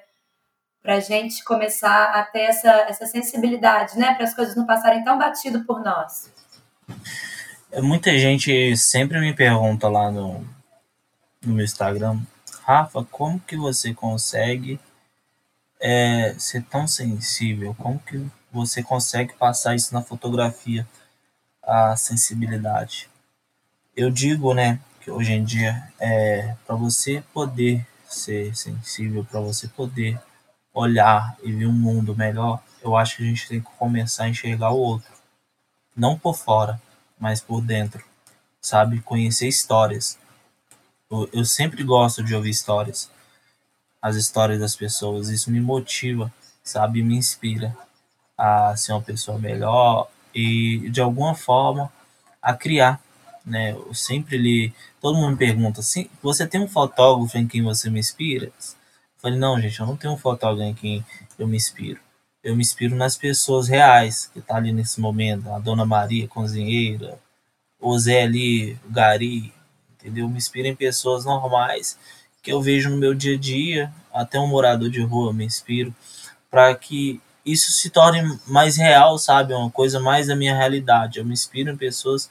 para 0.81 0.95
a 0.95 0.99
gente 1.01 1.43
começar 1.43 2.05
a 2.15 2.23
ter 2.23 2.39
essa, 2.39 2.71
essa 2.87 3.05
sensibilidade, 3.05 3.97
né? 3.97 4.15
Para 4.15 4.23
as 4.23 4.33
coisas 4.33 4.55
não 4.55 4.65
passarem 4.65 5.03
tão 5.03 5.17
batido 5.17 5.63
por 5.65 5.83
nós. 5.83 6.31
Muita 7.81 8.17
gente 8.17 8.75
sempre 8.77 9.19
me 9.19 9.33
pergunta 9.33 9.89
lá 9.89 10.09
no, 10.09 10.39
no 11.43 11.53
meu 11.53 11.65
Instagram, 11.65 12.19
Rafa, 12.63 13.03
como 13.11 13.39
que 13.39 13.57
você 13.57 13.93
consegue 13.93 14.79
é, 15.79 16.33
ser 16.39 16.63
tão 16.63 16.87
sensível? 16.87 17.75
Como 17.77 17.99
que 17.99 18.25
você 18.51 18.81
consegue 18.81 19.33
passar 19.33 19.75
isso 19.75 19.93
na 19.93 20.01
fotografia, 20.01 20.87
a 21.61 21.95
sensibilidade? 21.95 23.09
Eu 23.95 24.09
digo, 24.09 24.53
né, 24.53 24.79
hoje 25.09 25.33
em 25.33 25.43
dia 25.43 25.91
é 25.99 26.55
para 26.65 26.75
você 26.75 27.23
poder 27.33 27.85
ser 28.07 28.55
sensível, 28.55 29.23
para 29.23 29.39
você 29.39 29.67
poder 29.67 30.19
olhar 30.73 31.35
e 31.43 31.51
ver 31.51 31.67
um 31.67 31.73
mundo 31.73 32.15
melhor, 32.15 32.61
eu 32.81 32.95
acho 32.95 33.17
que 33.17 33.23
a 33.23 33.25
gente 33.25 33.47
tem 33.47 33.59
que 33.59 33.67
começar 33.77 34.23
a 34.23 34.29
enxergar 34.29 34.71
o 34.71 34.77
outro. 34.77 35.11
Não 35.95 36.17
por 36.17 36.35
fora, 36.35 36.81
mas 37.19 37.41
por 37.41 37.61
dentro. 37.61 38.03
Sabe? 38.61 39.01
Conhecer 39.01 39.47
histórias. 39.47 40.17
Eu, 41.09 41.29
eu 41.33 41.45
sempre 41.45 41.83
gosto 41.83 42.23
de 42.23 42.35
ouvir 42.35 42.51
histórias. 42.51 43.09
As 44.01 44.15
histórias 44.15 44.59
das 44.59 44.75
pessoas. 44.75 45.29
Isso 45.29 45.51
me 45.51 45.59
motiva, 45.59 46.31
sabe? 46.63 47.03
Me 47.03 47.15
inspira 47.15 47.75
a 48.37 48.75
ser 48.77 48.93
uma 48.93 49.01
pessoa 49.01 49.37
melhor 49.37 50.07
e, 50.33 50.89
de 50.89 51.01
alguma 51.01 51.35
forma, 51.35 51.91
a 52.41 52.53
criar. 52.53 53.01
Né? 53.45 53.71
Eu 53.71 53.93
sempre 53.93 54.37
li. 54.37 54.73
Todo 55.01 55.17
mundo 55.17 55.31
me 55.31 55.37
pergunta 55.37 55.79
assim: 55.79 56.09
você 56.21 56.45
tem 56.45 56.61
um 56.61 56.67
fotógrafo 56.67 57.37
em 57.37 57.47
quem 57.47 57.63
você 57.63 57.89
me 57.89 57.99
inspira? 57.99 58.51
Falei, 59.17 59.37
não, 59.37 59.59
gente, 59.59 59.79
eu 59.79 59.85
não 59.85 59.97
tenho 59.97 60.13
um 60.13 60.17
fotógrafo 60.17 60.69
em 60.69 60.73
quem 60.73 61.05
eu 61.37 61.47
me 61.47 61.57
inspiro. 61.57 61.99
Eu 62.41 62.55
me 62.55 62.61
inspiro 62.61 62.95
nas 62.95 63.17
pessoas 63.17 63.67
reais 63.67 64.27
que 64.27 64.39
tá 64.39 64.55
ali 64.55 64.71
nesse 64.71 65.01
momento. 65.01 65.49
A 65.49 65.59
Dona 65.59 65.85
Maria, 65.85 66.27
cozinheira, 66.27 67.19
o 67.79 67.97
Zé 67.99 68.23
ali, 68.23 68.77
o 68.85 68.91
Gari, 68.91 69.53
entendeu? 69.93 70.25
Eu 70.25 70.29
me 70.29 70.37
inspiro 70.37 70.67
em 70.67 70.75
pessoas 70.75 71.25
normais 71.25 71.97
que 72.41 72.51
eu 72.51 72.61
vejo 72.61 72.89
no 72.89 72.97
meu 72.97 73.13
dia 73.13 73.35
a 73.35 73.37
dia, 73.37 73.93
até 74.13 74.39
um 74.39 74.47
morador 74.47 74.89
de 74.89 75.01
rua 75.01 75.29
eu 75.29 75.33
me 75.33 75.45
inspiro, 75.45 75.93
para 76.49 76.73
que 76.73 77.21
isso 77.45 77.71
se 77.71 77.89
torne 77.89 78.39
mais 78.47 78.77
real, 78.77 79.17
sabe? 79.17 79.53
Uma 79.53 79.69
coisa 79.69 79.99
mais 79.99 80.27
da 80.27 80.35
minha 80.35 80.55
realidade. 80.55 81.19
Eu 81.19 81.25
me 81.25 81.33
inspiro 81.33 81.71
em 81.71 81.77
pessoas 81.77 82.29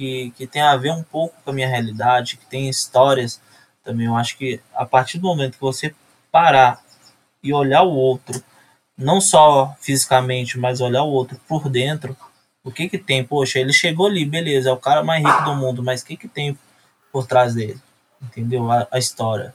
que, 0.00 0.30
que 0.30 0.46
têm 0.46 0.62
a 0.62 0.78
ver 0.78 0.92
um 0.92 1.02
pouco 1.02 1.36
com 1.44 1.50
a 1.50 1.52
minha 1.52 1.68
realidade, 1.68 2.38
que 2.38 2.46
têm 2.46 2.70
histórias 2.70 3.38
também. 3.84 4.06
Eu 4.06 4.16
acho 4.16 4.38
que 4.38 4.58
a 4.74 4.86
partir 4.86 5.18
do 5.18 5.26
momento 5.26 5.56
que 5.56 5.60
você 5.60 5.94
parar 6.32 6.82
e 7.42 7.52
olhar 7.52 7.82
o 7.82 7.92
outro, 7.92 8.42
não 8.96 9.20
só 9.20 9.76
fisicamente, 9.78 10.58
mas 10.58 10.80
olhar 10.80 11.02
o 11.02 11.10
outro 11.10 11.38
por 11.46 11.68
dentro, 11.68 12.16
o 12.64 12.70
que 12.70 12.88
que 12.88 12.96
tem? 12.96 13.22
Poxa, 13.22 13.58
ele 13.58 13.74
chegou 13.74 14.06
ali, 14.06 14.24
beleza, 14.24 14.70
é 14.70 14.72
o 14.72 14.78
cara 14.78 15.04
mais 15.04 15.22
rico 15.22 15.44
do 15.44 15.54
mundo, 15.54 15.82
mas 15.82 16.00
o 16.00 16.06
que 16.06 16.16
que 16.16 16.28
tem 16.28 16.58
por 17.12 17.26
trás 17.26 17.54
dele? 17.54 17.78
Entendeu? 18.22 18.72
A, 18.72 18.88
a 18.90 18.98
história. 18.98 19.54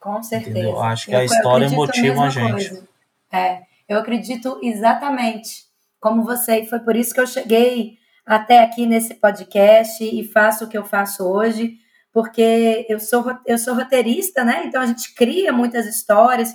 Com 0.00 0.22
certeza. 0.22 0.50
Entendeu? 0.50 0.80
Acho 0.80 1.04
que 1.04 1.14
eu, 1.14 1.18
a 1.18 1.24
história 1.24 1.68
motiva 1.68 2.22
a, 2.22 2.30
gente. 2.30 2.70
Coisa. 2.70 2.88
É, 3.30 3.64
eu 3.86 3.98
acredito 3.98 4.60
exatamente 4.62 5.66
como 6.00 6.24
você, 6.24 6.60
e 6.60 6.66
foi 6.66 6.78
por 6.80 6.96
isso 6.96 7.12
que 7.12 7.20
eu 7.20 7.26
cheguei 7.26 7.97
até 8.28 8.58
aqui 8.58 8.84
nesse 8.84 9.14
podcast 9.14 10.04
e 10.04 10.22
faço 10.22 10.66
o 10.66 10.68
que 10.68 10.76
eu 10.76 10.84
faço 10.84 11.26
hoje, 11.26 11.78
porque 12.12 12.84
eu 12.86 13.00
sou, 13.00 13.24
eu 13.46 13.56
sou 13.56 13.74
roteirista, 13.74 14.44
né? 14.44 14.64
Então 14.66 14.82
a 14.82 14.86
gente 14.86 15.14
cria 15.14 15.50
muitas 15.50 15.86
histórias, 15.86 16.54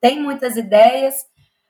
tem 0.00 0.18
muitas 0.18 0.56
ideias, 0.56 1.14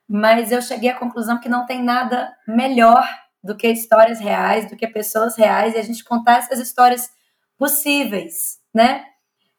mas 0.09 0.53
eu 0.53 0.63
cheguei 0.63 0.91
à 0.91 0.97
conclusão 0.97 1.41
que 1.41 1.49
não 1.49 1.67
tem 1.67 1.83
nada 1.83 2.33
melhor 2.47 3.05
do 3.43 3.57
que 3.57 3.67
histórias 3.67 4.21
reais, 4.21 4.71
do 4.71 4.77
que 4.77 4.87
pessoas 4.87 5.37
reais, 5.37 5.75
e 5.75 5.79
a 5.79 5.83
gente 5.83 6.05
contar 6.05 6.39
essas 6.39 6.61
histórias 6.61 7.11
possíveis, 7.59 8.61
né? 8.73 9.05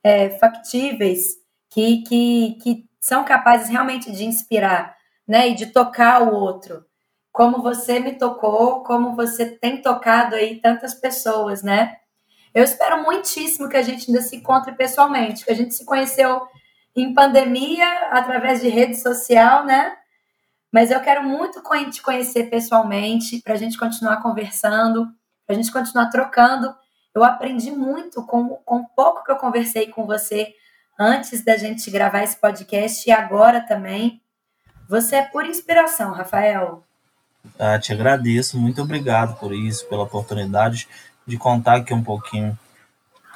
É, 0.01 0.29
factíveis, 0.29 1.35
que, 1.69 2.01
que, 2.03 2.57
que 2.63 2.85
são 3.01 3.25
capazes 3.25 3.67
realmente 3.67 4.09
de 4.09 4.23
inspirar, 4.23 4.95
né? 5.27 5.49
E 5.49 5.53
de 5.53 5.65
tocar 5.65 6.21
o 6.21 6.33
outro. 6.33 6.85
Como 7.31 7.61
você 7.61 7.99
me 7.99 8.13
tocou, 8.13 8.83
como 8.83 9.15
você 9.15 9.45
tem 9.45 9.81
tocado 9.81 10.35
aí 10.35 10.59
tantas 10.59 10.93
pessoas, 10.93 11.63
né? 11.63 11.97
Eu 12.53 12.63
espero 12.63 13.01
muitíssimo 13.03 13.69
que 13.69 13.77
a 13.77 13.81
gente 13.81 14.09
ainda 14.09 14.21
se 14.21 14.35
encontre 14.35 14.73
pessoalmente, 14.73 15.45
que 15.45 15.51
a 15.51 15.55
gente 15.55 15.73
se 15.73 15.85
conheceu 15.85 16.41
em 16.95 17.13
pandemia, 17.13 18.09
através 18.09 18.61
de 18.61 18.67
rede 18.67 18.95
social, 18.95 19.65
né? 19.65 19.95
Mas 20.71 20.91
eu 20.91 20.99
quero 21.01 21.23
muito 21.23 21.61
te 21.91 22.01
conhecer 22.01 22.49
pessoalmente, 22.49 23.41
para 23.41 23.53
a 23.53 23.57
gente 23.57 23.77
continuar 23.77 24.21
conversando, 24.21 25.05
para 25.45 25.55
a 25.55 25.57
gente 25.57 25.71
continuar 25.71 26.09
trocando. 26.09 26.73
Eu 27.13 27.23
aprendi 27.23 27.71
muito 27.71 28.25
com, 28.25 28.49
com 28.65 28.77
o 28.77 28.87
pouco 28.89 29.23
que 29.23 29.31
eu 29.31 29.37
conversei 29.37 29.87
com 29.87 30.05
você 30.05 30.53
antes 30.99 31.43
da 31.43 31.57
gente 31.57 31.89
gravar 31.89 32.23
esse 32.23 32.37
podcast 32.37 33.07
e 33.07 33.11
agora 33.11 33.61
também. 33.61 34.21
Você 34.87 35.15
é 35.15 35.21
pura 35.23 35.47
inspiração, 35.47 36.11
Rafael. 36.11 36.85
Ah, 37.59 37.79
te 37.79 37.91
agradeço, 37.93 38.59
muito 38.59 38.81
obrigado 38.81 39.37
por 39.39 39.53
isso, 39.53 39.87
pela 39.87 40.03
oportunidade 40.03 40.87
de 41.25 41.37
contar 41.37 41.77
aqui 41.77 41.93
um 41.93 42.03
pouquinho 42.03 42.57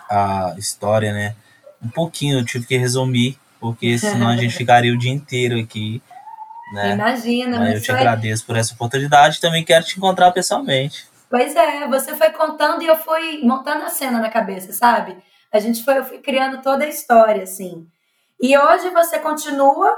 a 0.09 0.55
história, 0.57 1.13
né? 1.13 1.35
Um 1.83 1.89
pouquinho, 1.89 2.39
eu 2.39 2.45
tive 2.45 2.65
que 2.65 2.77
resumir, 2.77 3.37
porque 3.59 3.97
senão 3.99 4.27
a 4.27 4.37
gente 4.37 4.55
ficaria 4.55 4.93
o 4.93 4.97
dia 4.97 5.11
inteiro 5.11 5.59
aqui. 5.59 6.01
Né? 6.73 6.93
Imagina, 6.93 7.59
mas 7.59 7.75
Eu 7.75 7.81
te 7.81 7.87
foi... 7.87 7.95
agradeço 7.95 8.45
por 8.45 8.55
essa 8.55 8.73
oportunidade 8.73 9.39
também 9.39 9.63
quero 9.63 9.85
te 9.85 9.97
encontrar 9.97 10.31
pessoalmente. 10.31 11.07
Pois 11.29 11.55
é, 11.55 11.87
você 11.87 12.15
foi 12.15 12.29
contando 12.31 12.81
e 12.81 12.87
eu 12.87 12.97
fui 12.97 13.41
montando 13.43 13.83
a 13.83 13.89
cena 13.89 14.19
na 14.19 14.29
cabeça, 14.29 14.73
sabe? 14.73 15.17
A 15.51 15.59
gente 15.59 15.83
foi, 15.83 15.97
eu 15.97 16.03
fui 16.03 16.19
criando 16.19 16.61
toda 16.61 16.83
a 16.83 16.89
história, 16.89 17.43
assim. 17.43 17.87
E 18.41 18.57
hoje 18.57 18.89
você 18.89 19.19
continua 19.19 19.95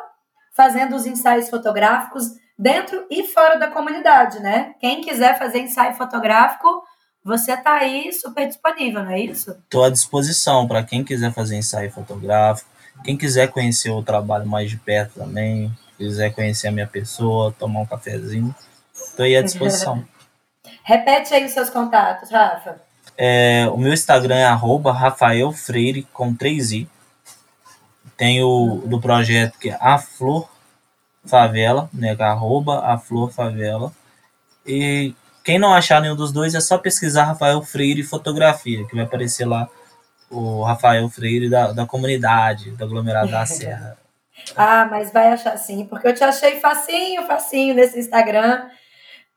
fazendo 0.54 0.96
os 0.96 1.06
ensaios 1.06 1.50
fotográficos 1.50 2.32
dentro 2.58 3.06
e 3.10 3.24
fora 3.24 3.58
da 3.58 3.68
comunidade, 3.68 4.40
né? 4.40 4.74
Quem 4.80 5.02
quiser 5.02 5.38
fazer 5.38 5.60
ensaio 5.60 5.94
fotográfico, 5.96 6.84
você 7.24 7.54
está 7.54 7.76
aí 7.76 8.12
super 8.12 8.48
disponível, 8.48 9.04
não 9.04 9.12
é 9.12 9.20
isso? 9.20 9.52
Estou 9.52 9.84
à 9.84 9.90
disposição 9.90 10.68
para 10.68 10.84
quem 10.84 11.04
quiser 11.04 11.32
fazer 11.34 11.58
ensaio 11.58 11.92
fotográfico, 11.92 12.70
quem 13.04 13.16
quiser 13.18 13.52
conhecer 13.52 13.92
o 13.92 14.02
trabalho 14.02 14.48
mais 14.48 14.70
de 14.70 14.78
perto 14.78 15.20
também, 15.20 15.72
quiser 15.98 16.34
conhecer 16.34 16.70
a 16.70 16.72
minha 16.72 16.88
pessoa, 16.88 17.54
tomar 17.58 17.82
um 17.82 17.86
cafezinho, 17.86 18.56
estou 18.94 19.26
aí 19.26 19.36
à 19.36 19.42
disposição. 19.42 20.04
Repete 20.84 21.34
aí 21.34 21.46
os 21.46 21.52
seus 21.52 21.70
contatos, 21.70 22.32
Rafa. 22.32 22.82
É, 23.18 23.68
o 23.72 23.78
meu 23.78 23.94
Instagram 23.94 24.36
é 24.36 24.46
arroba 24.46 24.94
Rafael 24.94 25.52
Freire 25.52 26.04
com 26.14 26.36
3i. 26.36 26.88
Tem 28.16 28.42
o 28.42 28.84
do 28.86 29.00
projeto 29.00 29.60
que 29.60 29.70
é 29.70 29.78
a 29.80 29.98
Flor 29.98 30.48
Favela, 31.28 31.90
né? 31.94 32.16
Arroba 32.20 32.86
a 32.86 32.98
Flor 32.98 33.32
Favela. 33.32 33.92
E 34.66 35.14
quem 35.44 35.58
não 35.58 35.74
achar 35.74 36.02
nenhum 36.02 36.16
dos 36.16 36.32
dois 36.32 36.54
é 36.56 36.60
só 36.60 36.78
pesquisar 36.78 37.24
Rafael 37.24 37.62
Freire 37.62 38.04
Fotografia, 38.04 38.86
que 38.86 38.96
vai 38.96 39.06
aparecer 39.06 39.46
lá 39.46 39.68
o 40.30 40.64
Rafael 40.64 41.08
Freire 41.10 41.50
da, 41.50 41.72
da 41.72 41.86
comunidade, 41.86 42.72
do 42.72 42.84
aglomerado 42.84 43.32
da 43.32 43.46
Serra. 43.48 43.98
ah, 44.56 44.88
mas 44.92 45.12
vai 45.12 45.30
achar 45.30 45.58
sim, 45.58 45.86
porque 45.86 46.08
eu 46.08 46.14
te 46.14 46.24
achei 46.24 46.60
facinho, 46.60 47.26
facinho 47.26 47.74
nesse 47.74 47.98
Instagram, 47.98 48.66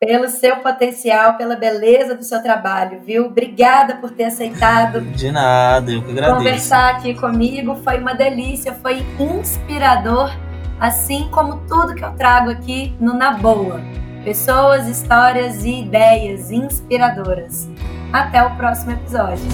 pelo 0.01 0.29
seu 0.29 0.57
potencial, 0.57 1.37
pela 1.37 1.55
beleza 1.55 2.15
do 2.15 2.25
seu 2.25 2.43
trabalho, 2.43 3.01
viu? 3.03 3.27
Obrigada 3.27 3.97
por 3.97 4.11
ter 4.11 4.25
aceitado. 4.25 5.03
De 5.15 5.31
nada, 5.31 5.93
eu 5.93 6.03
que 6.03 6.11
agradeço. 6.11 6.37
Conversar 6.39 6.97
aqui 6.97 7.15
comigo 7.15 7.77
foi 7.85 7.99
uma 7.99 8.15
delícia, 8.15 8.75
foi 8.75 9.05
inspirador, 9.19 10.33
assim 10.81 11.29
como 11.31 11.59
tudo 11.69 11.95
que 11.95 12.05
eu 12.05 12.13
trago 12.13 12.51
aqui 12.51 12.97
no 12.99 13.15
Na 13.15 13.33
Boa 13.33 13.81
pessoas, 14.25 14.87
histórias 14.87 15.65
e 15.65 15.83
ideias 15.83 16.51
inspiradoras. 16.51 17.69
Até 18.13 18.43
o 18.43 18.55
próximo 18.57 18.93
episódio. 18.93 19.45